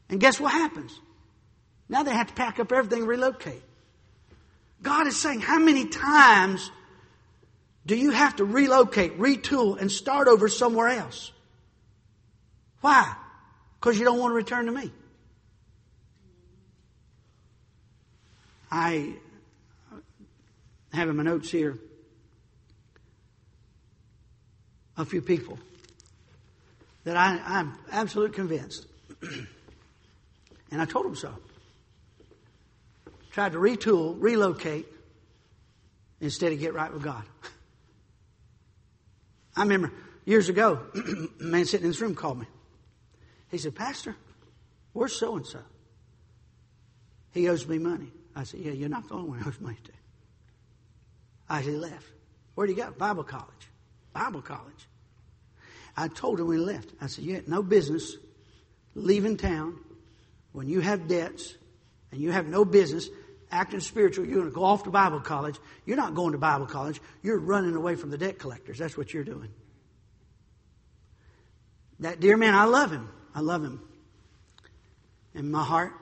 [0.08, 0.98] And guess what happens?
[1.88, 3.62] Now they have to pack up everything and relocate.
[4.82, 6.70] God is saying, how many times
[7.86, 11.32] do you have to relocate, retool, and start over somewhere else?
[12.80, 13.14] Why?
[13.80, 14.90] Because you don't want to return to me.
[18.70, 19.14] I
[20.92, 21.78] have in my notes here
[24.96, 25.58] a few people
[27.04, 28.86] that I, I'm absolutely convinced
[30.74, 31.32] And I told him so.
[33.30, 34.87] Tried to retool, relocate,
[36.20, 37.22] instead of get right with God.
[39.56, 39.92] I remember
[40.24, 40.80] years ago,
[41.40, 42.46] a man sitting in this room called me.
[43.52, 44.16] He said, Pastor,
[44.94, 45.60] where's so and so?
[47.30, 48.10] He owes me money.
[48.34, 49.92] I said, Yeah, you're not the only one who owes money to.
[51.48, 52.06] I said, He left.
[52.56, 52.90] Where'd he go?
[52.90, 53.68] Bible college.
[54.12, 54.88] Bible college.
[55.96, 56.90] I told him when he left.
[57.00, 58.16] I said, You had no business
[58.96, 59.78] leaving town
[60.54, 61.52] when you have debts
[62.12, 63.08] and you have no business
[63.50, 65.58] acting spiritual, you're going to go off to Bible college.
[65.84, 67.00] You're not going to Bible college.
[67.22, 68.78] You're running away from the debt collectors.
[68.78, 69.48] That's what you're doing.
[71.98, 73.08] That dear man, I love him.
[73.34, 73.80] I love him.
[75.34, 75.92] And my heart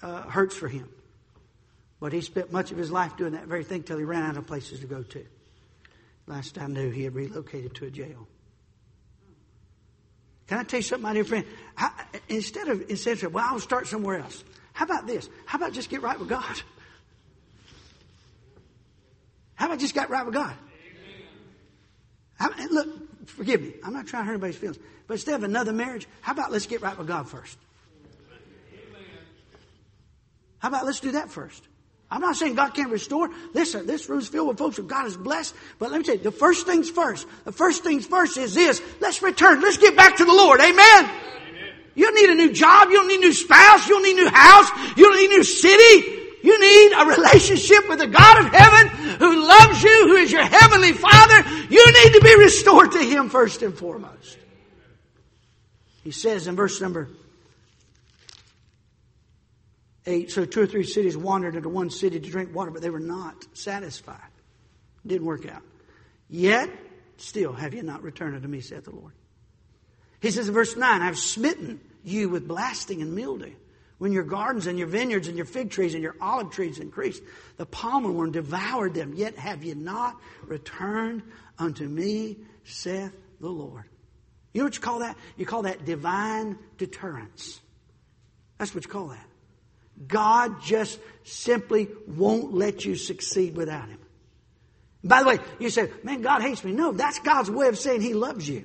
[0.00, 0.88] uh, hurts for him.
[2.00, 4.38] But he spent much of his life doing that very thing till he ran out
[4.38, 5.26] of places to go to.
[6.26, 8.28] Last I knew, he had relocated to a jail.
[10.48, 11.44] Can I tell you something, my dear friend?
[12.28, 14.42] Instead of instead of well, I'll start somewhere else.
[14.72, 15.28] How about this?
[15.44, 16.62] How about just get right with God?
[19.54, 20.54] How about just get right with God?
[22.70, 23.74] Look, forgive me.
[23.84, 24.78] I'm not trying to hurt anybody's feelings.
[25.06, 27.58] But instead of another marriage, how about let's get right with God first?
[30.58, 31.67] How about let's do that first?
[32.10, 33.30] I'm not saying God can't restore.
[33.52, 35.54] Listen, this room's filled with folks who God has blessed.
[35.78, 37.26] But let me tell you, the first things first.
[37.44, 38.80] The first things first is this.
[39.00, 39.60] Let's return.
[39.60, 40.60] Let's get back to the Lord.
[40.60, 40.74] Amen.
[40.78, 41.10] Amen.
[41.94, 42.88] You don't need a new job.
[42.88, 43.86] You don't need a new spouse.
[43.86, 44.70] You don't need a new house.
[44.96, 46.18] You don't need a new city.
[46.42, 50.44] You need a relationship with the God of heaven who loves you, who is your
[50.44, 51.44] heavenly Father.
[51.68, 54.38] You need to be restored to Him first and foremost.
[56.04, 57.08] He says in verse number
[60.08, 62.90] 8 so two or three cities wandered into one city to drink water, but they
[62.90, 64.18] were not satisfied.
[65.06, 65.62] Didn't work out.
[66.28, 66.70] Yet,
[67.18, 69.12] still, have you not returned unto me, saith the Lord.
[70.20, 73.52] He says in verse 9, I've smitten you with blasting and mildew.
[73.98, 77.22] When your gardens and your vineyards and your fig trees and your olive trees increased,
[77.56, 79.12] the palmer worm devoured them.
[79.14, 81.22] Yet have you not returned
[81.58, 83.84] unto me, saith the Lord.
[84.52, 85.16] You know what you call that?
[85.36, 87.60] You call that divine deterrence.
[88.56, 89.27] That's what you call that.
[90.06, 93.98] God just simply won't let you succeed without Him.
[95.02, 96.72] By the way, you say, man, God hates me.
[96.72, 98.64] No, that's God's way of saying He loves you.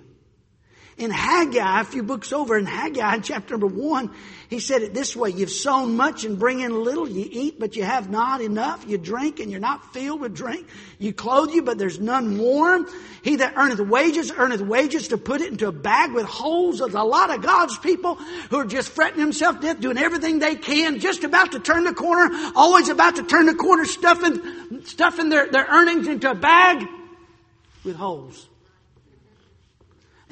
[0.96, 4.12] In Haggai, a few books over, in Haggai, chapter number one,
[4.48, 7.10] he said it this way, you've sown much and bring in little.
[7.10, 8.86] You eat, but you have not enough.
[8.88, 10.68] You drink and you're not filled with drink.
[11.00, 12.88] You clothe you, but there's none warm.
[13.24, 16.78] He that earneth wages, earneth wages to put it into a bag with holes.
[16.78, 18.16] There's a lot of God's people
[18.52, 21.94] who are just fretting themselves death, doing everything they can, just about to turn the
[21.94, 26.88] corner, always about to turn the corner, stuffing, stuffing their, their earnings into a bag
[27.84, 28.48] with holes.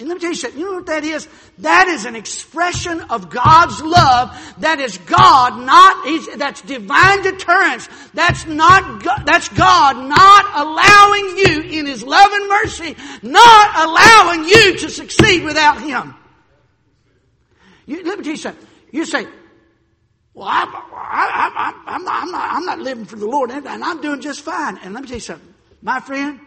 [0.02, 0.60] And let me tell you something.
[0.60, 1.28] You know what that is?
[1.60, 4.56] That is an expression of God's love.
[4.58, 7.88] That is God, not, that's divine deterrence.
[8.16, 14.78] That's not, that's God not allowing you in His love and mercy, not allowing you
[14.80, 16.16] to succeed without Him.
[17.86, 18.68] You, let me tell you something.
[18.92, 19.28] You say,
[20.34, 23.68] well, I, I, I, I'm, not, I'm, not, I'm not living for the Lord and
[23.68, 24.80] I'm doing just fine.
[24.82, 25.54] And let me tell you something.
[25.84, 26.40] My friend,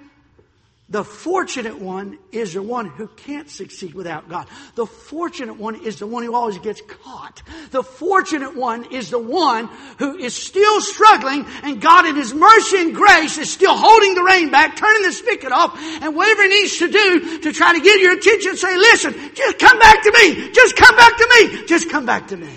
[0.95, 4.47] the fortunate one is the one who can't succeed without God.
[4.77, 7.43] The fortunate one is the one who always gets caught.
[7.73, 12.79] The fortunate one is the one who is still struggling and God in His mercy
[12.79, 16.49] and grace is still holding the rein back, turning the spigot off, and whatever He
[16.51, 20.13] needs to do to try to get your attention, say, listen, just come back to
[20.13, 20.53] me.
[20.53, 21.67] Just come back to me.
[21.67, 22.57] Just come back to me.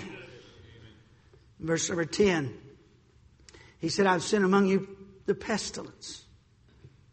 [1.58, 2.56] Verse number 10.
[3.80, 4.86] He said, I've sent among you
[5.26, 6.24] the pestilence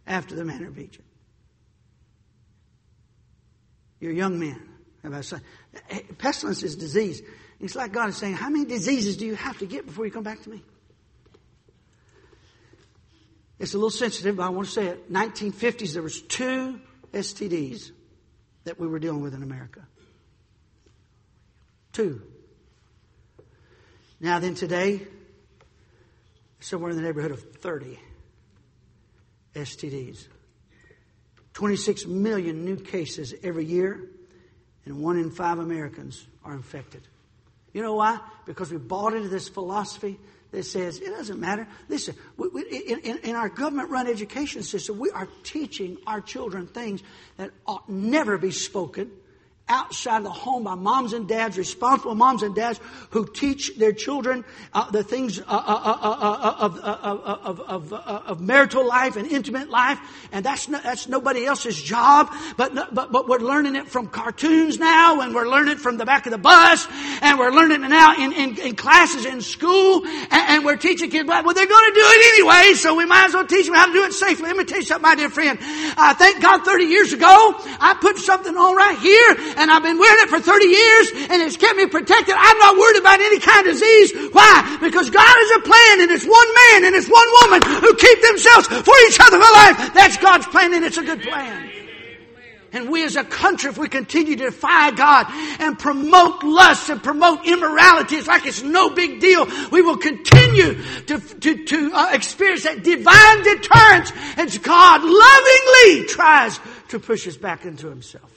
[0.05, 1.04] after the manner of Egypt.
[4.05, 4.61] You're young men.
[6.19, 7.23] Pestilence is disease.
[7.59, 10.11] It's like God is saying, How many diseases do you have to get before you
[10.11, 10.61] come back to me?
[13.57, 15.11] It's a little sensitive, but I want to say it.
[15.11, 16.79] 1950s, there was two
[17.13, 17.89] STDs
[18.65, 19.87] that we were dealing with in America.
[21.91, 22.21] Two.
[24.19, 25.01] Now then today,
[26.59, 27.99] somewhere in the neighborhood of 30
[29.55, 30.27] STDs.
[31.55, 34.09] 26 million new cases every year,
[34.85, 37.01] and one in five Americans are infected.
[37.73, 38.19] You know why?
[38.45, 40.19] Because we bought into this philosophy
[40.51, 41.65] that says it doesn't matter.
[41.87, 46.19] Listen, we, we, in, in, in, our government run education system, we are teaching our
[46.19, 47.01] children things
[47.37, 49.09] that ought never be spoken
[49.67, 53.93] outside of the home by moms and dads, responsible moms and dads who teach their
[53.93, 59.97] children uh, the things uh, uh, of, of, of, of, marital life and intimate life.
[60.31, 62.31] And that's, no, that's nobody else's job.
[62.57, 66.05] But, but, but we're learning it from cartoons now and we're learning it from the
[66.05, 66.87] back of the bus
[67.21, 71.11] and we're learning it now in, in, in classes in school and, and, we're teaching
[71.11, 73.75] kids, well, they're going to do it anyway, so we might as well teach them
[73.75, 74.45] how to do it safely.
[74.47, 75.59] Let me tell you something, my dear friend.
[75.61, 79.97] Uh, thank God 30 years ago, I put something on right here and I've been
[79.97, 82.35] wearing it for 30 years and it's kept me protected.
[82.37, 84.13] I'm not worried about any kind of disease.
[84.31, 84.77] Why?
[84.81, 88.21] Because God has a plan and it's one man and it's one woman who keep
[88.21, 89.93] themselves for each other for life.
[89.93, 91.71] That's God's plan and it's a good plan.
[92.75, 95.27] And we as a country, if we continue to defy God
[95.61, 99.47] and promote lust and promote immorality, it's like it's no big deal.
[99.71, 106.59] We will continue to, to, to uh, experience that divine deterrence as God lovingly tries
[106.89, 108.34] to push us back into Himself.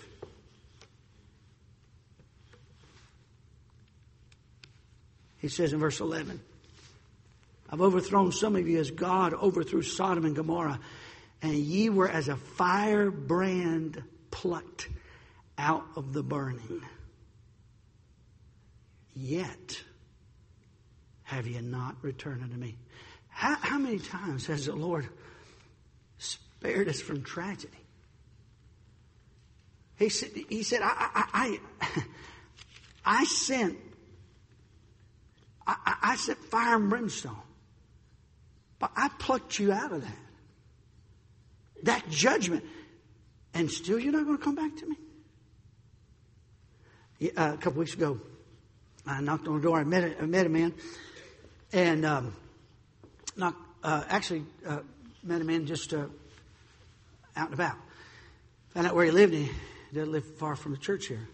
[5.39, 6.41] He says in verse 11,
[7.71, 10.81] I've overthrown some of you as God overthrew Sodom and Gomorrah.
[11.43, 14.89] and ye were as a firebrand plucked
[15.57, 16.83] out of the burning.
[19.15, 19.83] Yet
[21.25, 22.77] have ye not returned unto me.
[23.29, 25.07] How, how many times has the Lord
[26.19, 27.69] spared us from tragedy?
[29.99, 32.05] He said, he said I, I, I,
[33.05, 33.77] I sent,
[35.69, 37.37] I, I sent fire and brimstone,
[38.79, 40.17] but I plucked you out of that.
[41.83, 42.65] That judgment.
[43.53, 44.97] And still you're not going to come back to me?
[47.37, 48.19] Uh, a couple weeks ago,
[49.07, 49.79] I knocked on the door.
[49.79, 50.73] I met a, I met a man,
[51.73, 52.35] and um,
[53.37, 54.79] knocked, uh, actually uh,
[55.23, 56.07] met a man just uh,
[57.37, 57.77] out and about.
[58.75, 59.35] Found out where he lived.
[59.35, 59.51] He
[59.93, 61.29] didn't live far from the church here,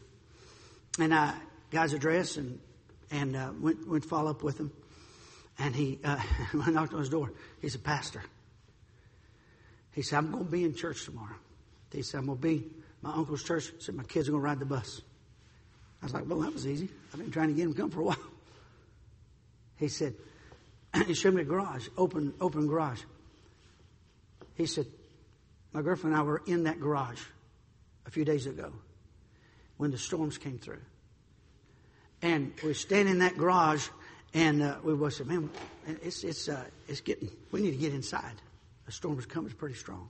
[0.98, 1.34] and I
[1.70, 2.58] got his address and
[3.14, 4.72] and uh, went went follow up with him.
[5.58, 6.20] And he, uh,
[6.62, 7.32] I knocked on his door.
[7.62, 8.22] He's a pastor.
[9.92, 11.36] He said, I'm going to be in church tomorrow.
[11.92, 12.66] He said, I'm going to be
[13.00, 13.66] my uncle's church.
[13.68, 15.00] He said, my kids are going to ride the bus.
[16.02, 16.88] I was like, well, that was easy.
[17.12, 18.16] I've been trying to get him to come for a while.
[19.76, 20.14] He said,
[21.06, 23.00] he showed me a garage, open, open garage.
[24.54, 24.86] He said,
[25.72, 27.20] my girlfriend and I were in that garage
[28.06, 28.72] a few days ago
[29.76, 30.80] when the storms came through.
[32.24, 33.86] And we were standing in that garage
[34.32, 35.50] and uh, we said, man,
[36.02, 38.32] it's, it's, uh, it's getting, we need to get inside.
[38.86, 40.08] The storm was coming pretty strong.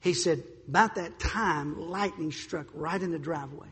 [0.00, 3.68] He said, about that time, lightning struck right in the driveway.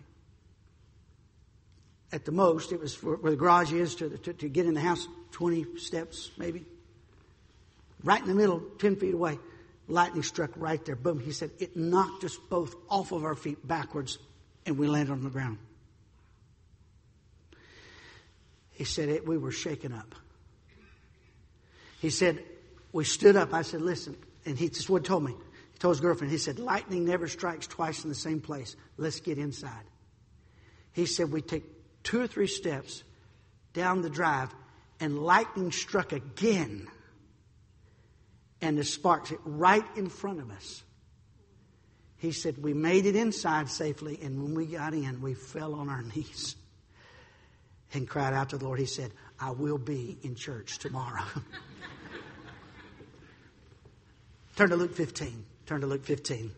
[2.10, 4.72] At the most, it was where the garage is to, the, to, to get in
[4.72, 6.64] the house, 20 steps maybe.
[8.02, 9.38] Right in the middle, 10 feet away,
[9.88, 10.96] lightning struck right there.
[10.96, 11.20] Boom.
[11.20, 14.16] He said, it knocked us both off of our feet backwards
[14.64, 15.58] and we landed on the ground.
[18.74, 20.14] He said, it, we were shaken up.
[22.00, 22.42] He said,
[22.92, 23.54] we stood up.
[23.54, 24.16] I said, listen.
[24.44, 25.32] And he just what told me.
[25.72, 28.76] He told his girlfriend, he said, lightning never strikes twice in the same place.
[28.96, 29.84] Let's get inside.
[30.92, 31.64] He said, we take
[32.02, 33.02] two or three steps
[33.72, 34.52] down the drive
[35.00, 36.88] and lightning struck again.
[38.60, 40.82] And the sparks hit right in front of us.
[42.18, 44.18] He said, we made it inside safely.
[44.22, 46.56] And when we got in, we fell on our knees
[47.94, 48.78] and cried out to the Lord.
[48.78, 51.24] He said, I will be in church tomorrow.
[54.56, 55.44] Turn to Luke 15.
[55.66, 56.50] Turn to Luke 15.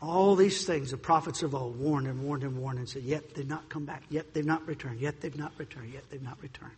[0.00, 3.34] All these things the prophets of old warned and warned and warned and said, Yet
[3.34, 6.36] they've not come back, yet they've not returned, yet they've not returned, yet they've not
[6.42, 6.72] returned.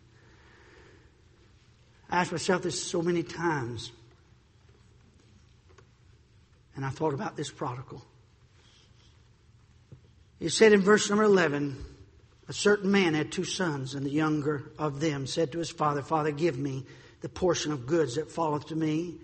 [2.08, 3.90] I asked myself this so many times,
[6.76, 8.00] and I thought about this prodigal.
[10.38, 11.76] He said in verse number 11,
[12.48, 16.02] a certain man had two sons, and the younger of them said to his father,
[16.02, 16.84] Father, give me
[17.20, 19.16] the portion of goods that falleth to me.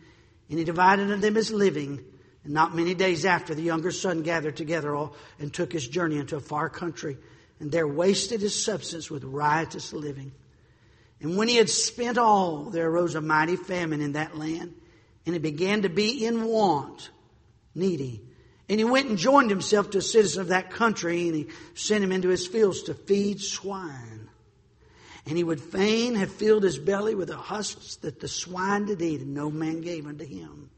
[0.48, 2.02] And he divided unto them his living.
[2.44, 6.16] And not many days after, the younger son gathered together all and took his journey
[6.18, 7.16] into a far country,
[7.60, 10.32] and there wasted his substance with riotous living.
[11.20, 14.74] And when he had spent all, there arose a mighty famine in that land,
[15.24, 17.10] and he began to be in want,
[17.76, 18.20] needy.
[18.68, 22.04] And he went and joined himself to a citizen of that country, and he sent
[22.04, 24.28] him into his fields to feed swine.
[25.26, 29.02] And he would fain have filled his belly with the husks that the swine did
[29.02, 30.70] eat, and no man gave unto him.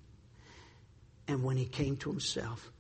[1.27, 2.71] And when he came to himself,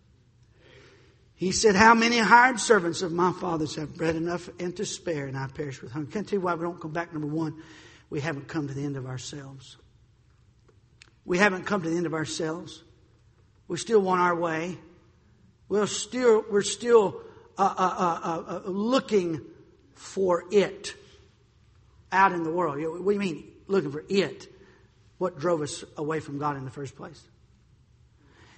[1.34, 5.26] he said, How many hired servants of my father's have bread enough and to spare,
[5.26, 6.10] and I perish with hunger?
[6.10, 7.12] Can't tell you why we don't come back.
[7.12, 7.62] Number one,
[8.10, 9.76] we haven't come to the end of ourselves.
[11.24, 12.82] We haven't come to the end of ourselves.
[13.66, 14.76] We still want our way.
[15.68, 17.20] We're still, we're still
[17.56, 19.40] uh, uh, uh, uh, looking
[19.94, 20.94] for it
[22.12, 22.78] out in the world.
[22.78, 24.48] What do you mean, looking for it?
[25.18, 27.22] What drove us away from God in the first place?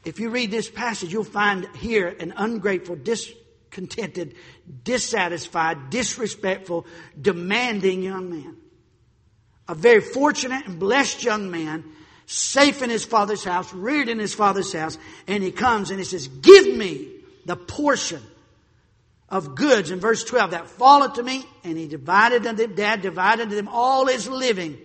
[0.04, 4.36] If you read this passage, you'll find here an ungrateful, discontented,
[4.84, 6.86] dissatisfied, disrespectful,
[7.20, 8.56] demanding young man.
[9.68, 11.84] A very fortunate and blessed young man
[12.26, 16.04] safe in his father's house, reared in his father's house, and he comes and he
[16.04, 17.08] says, Give me
[17.44, 18.22] the portion
[19.28, 21.44] of goods in verse 12 that falleth to me.
[21.64, 24.78] And he divided unto them, dad divided unto them all his living.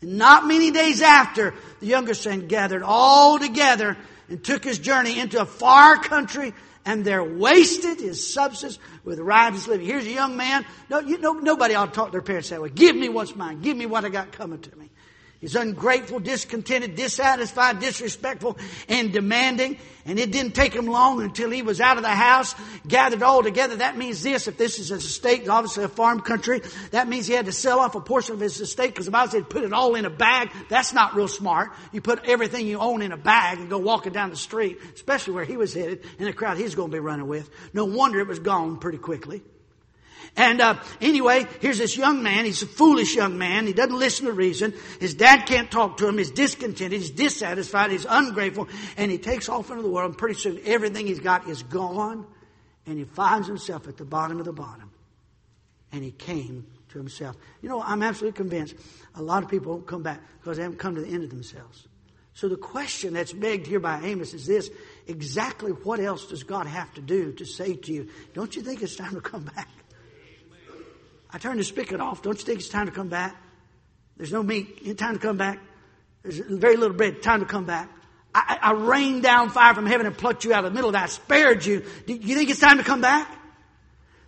[0.00, 3.96] And not many days after, the younger son gathered all together
[4.28, 6.52] and took his journey into a far country
[6.84, 9.86] and there wasted his substance with riotous living.
[9.86, 10.66] Here's a young man.
[10.90, 12.70] No, you, no, nobody ought to talk to their parents that way.
[12.70, 13.60] Give me what's mine.
[13.60, 14.81] Give me what I got coming to me.
[15.42, 18.56] He's ungrateful, discontented, dissatisfied, disrespectful,
[18.88, 19.76] and demanding.
[20.06, 22.54] And it didn't take him long until he was out of the house,
[22.86, 23.74] gathered all together.
[23.74, 26.62] That means this, if this is a estate, obviously a farm country,
[26.92, 29.32] that means he had to sell off a portion of his estate because the Bible
[29.32, 30.52] said put it all in a bag.
[30.68, 31.72] That's not real smart.
[31.90, 35.34] You put everything you own in a bag and go walking down the street, especially
[35.34, 37.50] where he was headed, in the crowd he's going to be running with.
[37.72, 39.42] No wonder it was gone pretty quickly.
[40.36, 42.44] And uh, anyway, here's this young man.
[42.44, 43.66] He's a foolish young man.
[43.66, 44.74] He doesn't listen to reason.
[45.00, 46.18] His dad can't talk to him.
[46.18, 47.00] He's discontented.
[47.00, 47.90] He's dissatisfied.
[47.90, 48.68] He's ungrateful.
[48.96, 50.10] And he takes off into the world.
[50.10, 52.26] And pretty soon, everything he's got is gone.
[52.86, 54.90] And he finds himself at the bottom of the bottom.
[55.92, 57.36] And he came to himself.
[57.60, 58.74] You know, I'm absolutely convinced
[59.14, 61.30] a lot of people won't come back because they haven't come to the end of
[61.30, 61.88] themselves.
[62.34, 64.70] So the question that's begged here by Amos is this
[65.06, 68.82] exactly what else does God have to do to say to you, don't you think
[68.82, 69.68] it's time to come back?
[71.32, 72.22] I turned the spigot off.
[72.22, 73.36] Don't you think it's time to come back?
[74.16, 74.98] There's no meat.
[74.98, 75.58] Time to come back.
[76.22, 77.22] There's very little bread.
[77.22, 77.88] Time to come back.
[78.34, 80.94] I, I, rained down fire from heaven and plucked you out of the middle of
[80.94, 81.04] that.
[81.04, 81.84] I spared you.
[82.06, 83.30] Do you think it's time to come back?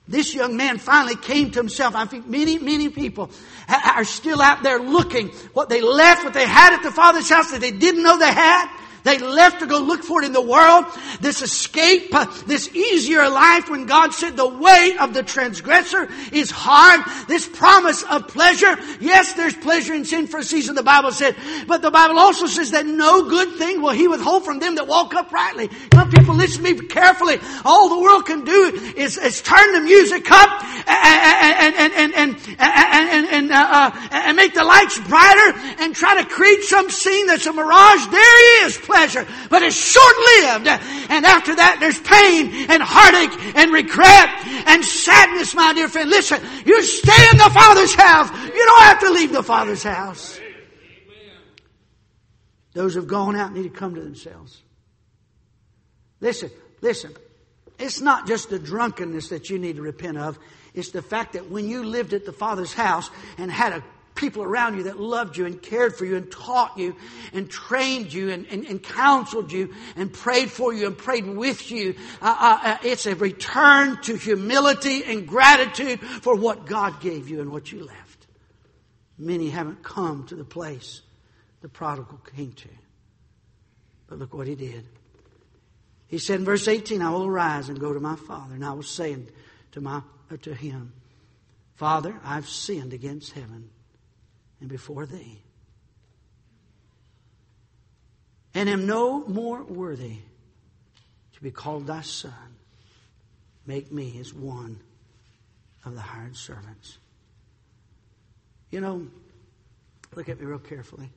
[0.07, 1.95] This young man finally came to himself.
[1.95, 3.31] I think many, many people
[3.67, 7.51] are still out there looking what they left, what they had at the Father's house
[7.53, 8.69] that they didn't know they had.
[9.05, 10.87] They left to go look for it in the world.
[11.21, 16.51] This escape, uh, this easier life when God said the way of the transgressor is
[16.51, 17.05] hard.
[17.29, 18.77] This promise of pleasure.
[19.01, 21.37] Yes, there's pleasure in sin for a season, the Bible said.
[21.67, 24.89] But the Bible also says that no good thing will he withhold from them that
[24.89, 25.69] walk uprightly.
[25.93, 27.39] Now people listen to me carefully.
[27.65, 32.37] All the world can do is, is turn the music up and, and, and, and,
[32.59, 37.27] and, and, uh, uh, and make the lights brighter and try to create some scene
[37.27, 38.07] that's a mirage.
[38.07, 40.69] There he is pleasure, but it's short lived.
[41.11, 44.29] And after that, there's pain and heartache and regret
[44.69, 46.09] and sadness, my dear friend.
[46.09, 48.31] Listen, you stay in the Father's house.
[48.31, 50.39] You don't have to leave the Father's house.
[52.73, 54.63] Those who've gone out need to come to themselves.
[56.21, 57.13] Listen, listen.
[57.79, 60.39] It's not just the drunkenness that you need to repent of.
[60.75, 63.85] It's the fact that when you lived at the Father's house and had a
[64.15, 66.95] people around you that loved you and cared for you and taught you
[67.33, 71.71] and trained you and, and, and counseled you and prayed for you and prayed with
[71.71, 71.95] you.
[72.23, 77.41] Uh, uh, uh, it's a return to humility and gratitude for what God gave you
[77.41, 78.27] and what you left.
[79.19, 81.03] Many haven't come to the place
[81.61, 82.69] the prodigal came to.
[84.07, 84.85] But look what he did.
[86.07, 88.73] He said in verse 18, I will arise and go to my father, and I
[88.73, 89.17] will say
[89.73, 90.93] to, my, uh, to him,
[91.75, 93.71] Father, I've sinned against heaven
[94.65, 95.43] and before thee.
[98.55, 100.17] And am no more worthy
[101.35, 102.33] to be called thy son.
[103.67, 104.81] Make me as one
[105.85, 106.97] of the hired servants.
[108.71, 109.07] You know,
[110.15, 111.11] look at me real carefully.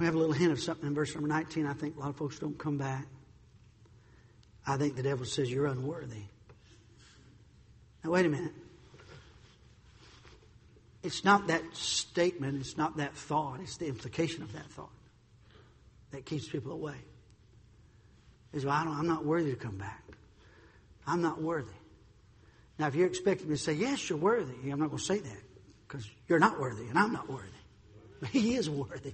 [0.00, 1.66] We have a little hint of something in verse number 19.
[1.66, 3.06] I think a lot of folks don't come back.
[4.66, 6.24] I think the devil says you're unworthy.
[8.02, 8.52] Now, wait a minute.
[11.04, 14.88] It's not that statement, it's not that thought, it's the implication of that thought
[16.12, 16.96] that keeps people away.
[18.54, 20.02] Is, well, I am not worthy to come back.
[21.06, 21.74] I'm not worthy.
[22.78, 25.18] Now, if you're expecting me to say, yes, you're worthy, I'm not going to say
[25.18, 25.42] that
[25.86, 27.48] because you're not worthy and I'm not worthy.
[28.20, 29.12] But he is worthy.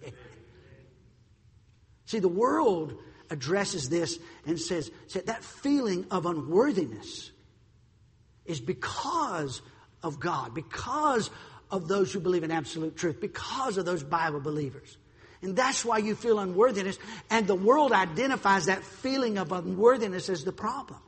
[2.07, 2.95] See, the world
[3.31, 7.31] addresses this and says, says that feeling of unworthiness
[8.45, 9.61] is because
[10.03, 11.31] of God, because
[11.71, 14.97] of those who believe in absolute truth because of those Bible believers.
[15.43, 16.99] And that's why you feel unworthiness.
[17.31, 21.01] And the world identifies that feeling of unworthiness as the problem.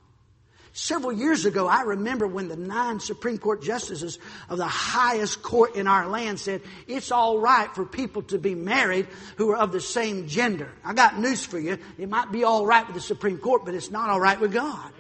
[0.75, 5.77] Several years ago, I remember when the nine Supreme Court justices of the highest court
[5.77, 9.07] in our land said, it's all right for people to be married
[9.37, 10.73] who are of the same gender.
[10.83, 11.77] I got news for you.
[11.99, 14.55] It might be all right with the Supreme Court, but it's not all right with
[14.55, 14.93] God.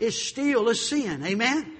[0.00, 1.24] It's still a sin.
[1.24, 1.76] Amen?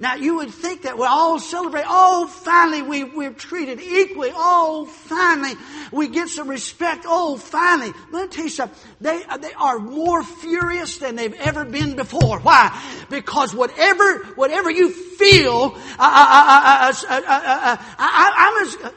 [0.00, 1.84] Now you would think that we all celebrate.
[1.86, 4.30] Oh, finally we, we're treated equally.
[4.32, 5.54] Oh, finally
[5.90, 7.04] we get some respect.
[7.06, 7.92] Oh, finally.
[8.12, 8.78] Let me tell you something.
[9.00, 12.38] They, they are more furious than they've ever been before.
[12.38, 12.70] Why?
[13.10, 15.74] Because whatever, whatever you feel,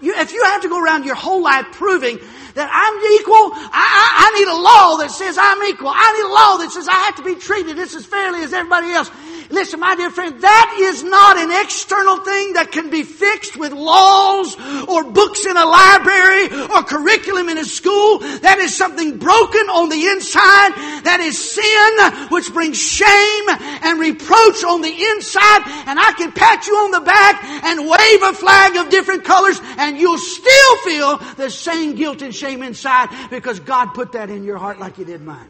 [0.02, 2.20] if you have to go around your whole life proving
[2.54, 5.90] that I'm equal, I, I, I need a law that says I'm equal.
[5.90, 8.54] I need a law that says I have to be treated just as fairly as
[8.54, 9.10] everybody else.
[9.52, 13.74] Listen, my dear friend, that is not an external thing that can be fixed with
[13.74, 14.56] laws
[14.88, 18.20] or books in a library or curriculum in a school.
[18.20, 20.72] That is something broken on the inside.
[21.04, 23.46] That is sin which brings shame
[23.84, 25.62] and reproach on the inside.
[25.86, 29.60] And I can pat you on the back and wave a flag of different colors
[29.78, 34.44] and you'll still feel the same guilt and shame inside because God put that in
[34.44, 35.50] your heart like He did mine.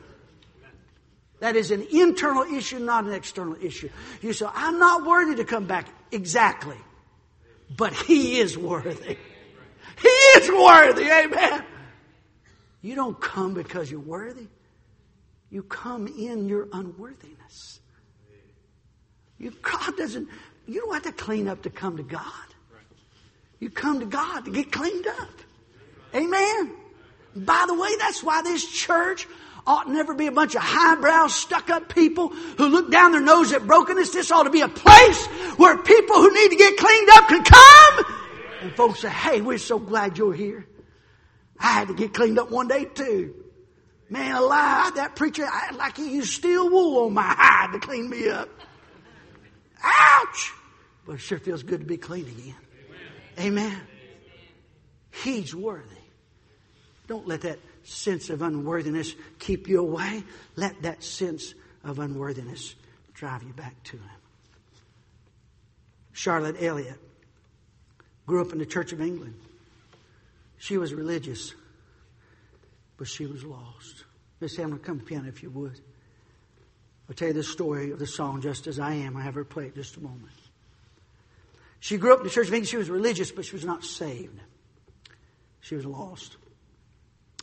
[1.42, 3.90] That is an internal issue, not an external issue.
[4.22, 5.88] You say, I'm not worthy to come back.
[6.12, 6.78] Exactly.
[7.76, 9.18] But He is worthy.
[10.02, 11.10] He is worthy.
[11.10, 11.66] Amen.
[12.84, 14.48] You don't come because you're worthy.
[15.50, 17.80] You come in your unworthiness.
[19.40, 20.30] You, God doesn't,
[20.68, 22.24] you don't have to clean up to come to God.
[23.60, 25.30] You come to God to get cleaned up.
[26.14, 26.72] Amen.
[27.36, 29.28] By the way, that's why this church
[29.66, 33.54] ought never be a bunch of highbrow, stuck up people who look down their nose
[33.54, 34.12] at brokenness.
[34.12, 35.26] This ought to be a place
[35.58, 38.06] where people who need to get cleaned up can come.
[38.62, 40.68] And folks say, hey, we're so glad you're here.
[41.60, 43.36] I had to get cleaned up one day too.
[44.10, 48.10] Man alive, that preacher, I, like he used steel wool on my hide to clean
[48.10, 48.50] me up.
[49.84, 50.54] Ouch!
[51.06, 52.56] But it sure feels good to be clean again.
[53.40, 53.68] Amen.
[53.70, 53.82] Amen.
[55.12, 55.96] He's worthy.
[57.08, 60.24] Don't let that sense of unworthiness keep you away.
[60.56, 61.54] Let that sense
[61.84, 62.76] of unworthiness
[63.14, 64.10] drive you back to Him.
[66.14, 67.00] Charlotte Elliott
[68.26, 69.36] grew up in the Church of England.
[70.58, 71.54] She was religious,
[72.98, 74.04] but she was lost.
[74.40, 75.80] Miss Hamlin, come piano if you would.
[77.10, 79.18] I'll tell you the story of the song, Just As I Am.
[79.18, 80.32] I have her play it just a moment.
[81.80, 82.70] She grew up in the Church of England.
[82.70, 84.40] She was religious, but she was not saved.
[85.62, 86.38] She was lost.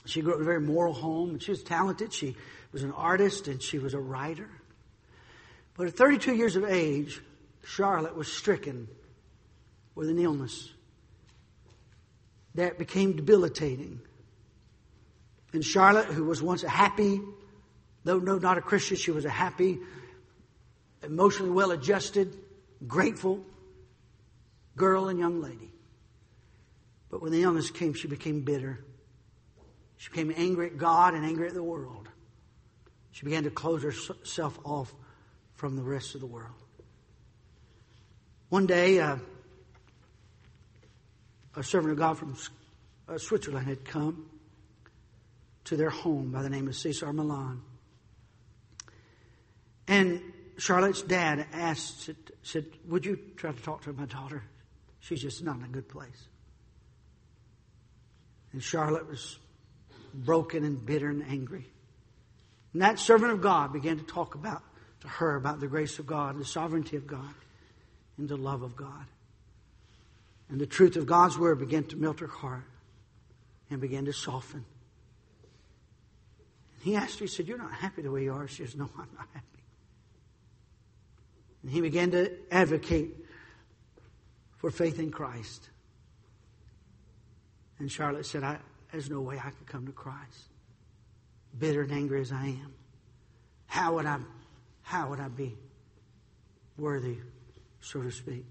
[0.08, 2.12] She grew up in a very moral home, and she was talented.
[2.12, 2.36] She
[2.72, 4.48] was an artist, and she was a writer.
[5.76, 7.20] But at 32 years of age,
[7.64, 8.88] Charlotte was stricken
[9.94, 10.72] with an illness
[12.54, 14.00] that became debilitating.
[15.52, 17.20] And Charlotte, who was once a happy,
[18.04, 19.78] though no, not a Christian, she was a happy,
[21.02, 22.36] emotionally well adjusted,
[22.86, 23.44] grateful
[24.76, 25.70] girl and young lady.
[27.10, 28.78] But when the illness came, she became bitter.
[29.98, 32.08] She became angry at God and angry at the world.
[33.10, 34.94] She began to close herself off
[35.56, 36.54] from the rest of the world.
[38.48, 39.16] One day, uh,
[41.56, 42.36] a servant of God from
[43.08, 44.30] uh, Switzerland had come
[45.64, 47.60] to their home by the name of Cesar Malan.
[49.88, 50.22] And
[50.58, 52.10] Charlotte's dad asked,
[52.42, 54.44] said, Would you try to talk to my daughter?
[55.00, 56.28] She's just not in a good place.
[58.52, 59.38] And Charlotte was
[60.24, 61.66] broken and bitter and angry.
[62.72, 64.62] And that servant of God began to talk about
[65.00, 67.34] to her about the grace of God, the sovereignty of God,
[68.16, 69.06] and the love of God.
[70.50, 72.64] And the truth of God's word began to melt her heart
[73.70, 74.64] and began to soften.
[76.74, 78.48] And he asked her, he said, You're not happy the way you are.
[78.48, 79.46] She says, No, I'm not happy.
[81.62, 83.14] And he began to advocate
[84.56, 85.68] for faith in Christ.
[87.78, 88.58] And Charlotte said, I,
[88.90, 90.48] there's no way I could come to Christ.
[91.58, 92.72] Bitter and angry as I am.
[93.66, 94.18] How would I,
[94.82, 95.56] how would I be
[96.76, 97.18] worthy,
[97.80, 98.46] so to speak,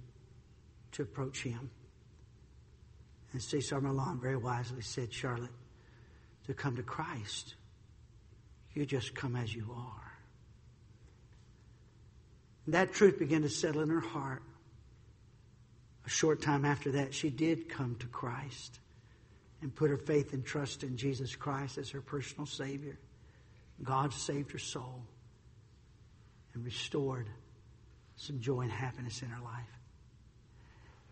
[0.94, 1.70] to approach him?
[3.34, 5.52] And Cesar Malan very wisely said, Charlotte,
[6.46, 7.56] to come to Christ,
[8.74, 10.14] you just come as you are.
[12.66, 14.44] And that truth began to settle in her heart.
[16.06, 18.80] A short time after that, she did come to Christ
[19.62, 22.98] and put her faith and trust in Jesus Christ as her personal Savior.
[23.84, 25.04] God saved her soul
[26.54, 27.28] and restored
[28.16, 29.66] some joy and happiness in her life.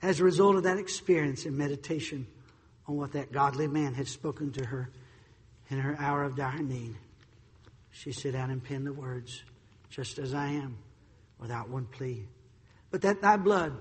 [0.01, 2.27] As a result of that experience and meditation
[2.87, 4.89] on what that godly man had spoken to her
[5.69, 6.95] in her hour of dire need,
[7.91, 9.43] she sat down and penned the words,
[9.89, 10.77] just as I am,
[11.39, 12.27] without one plea.
[12.91, 13.73] But that thy blood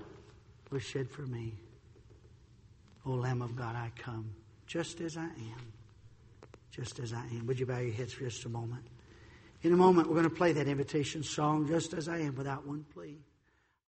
[0.71, 1.53] was shed for me.
[3.05, 4.31] O Lamb of God, I come
[4.67, 5.73] just as I am.
[6.71, 7.45] Just as I am.
[7.47, 8.85] Would you bow your heads for just a moment?
[9.61, 12.67] In a moment, we're going to play that invitation song, Just as I Am, without
[12.67, 13.17] one plea.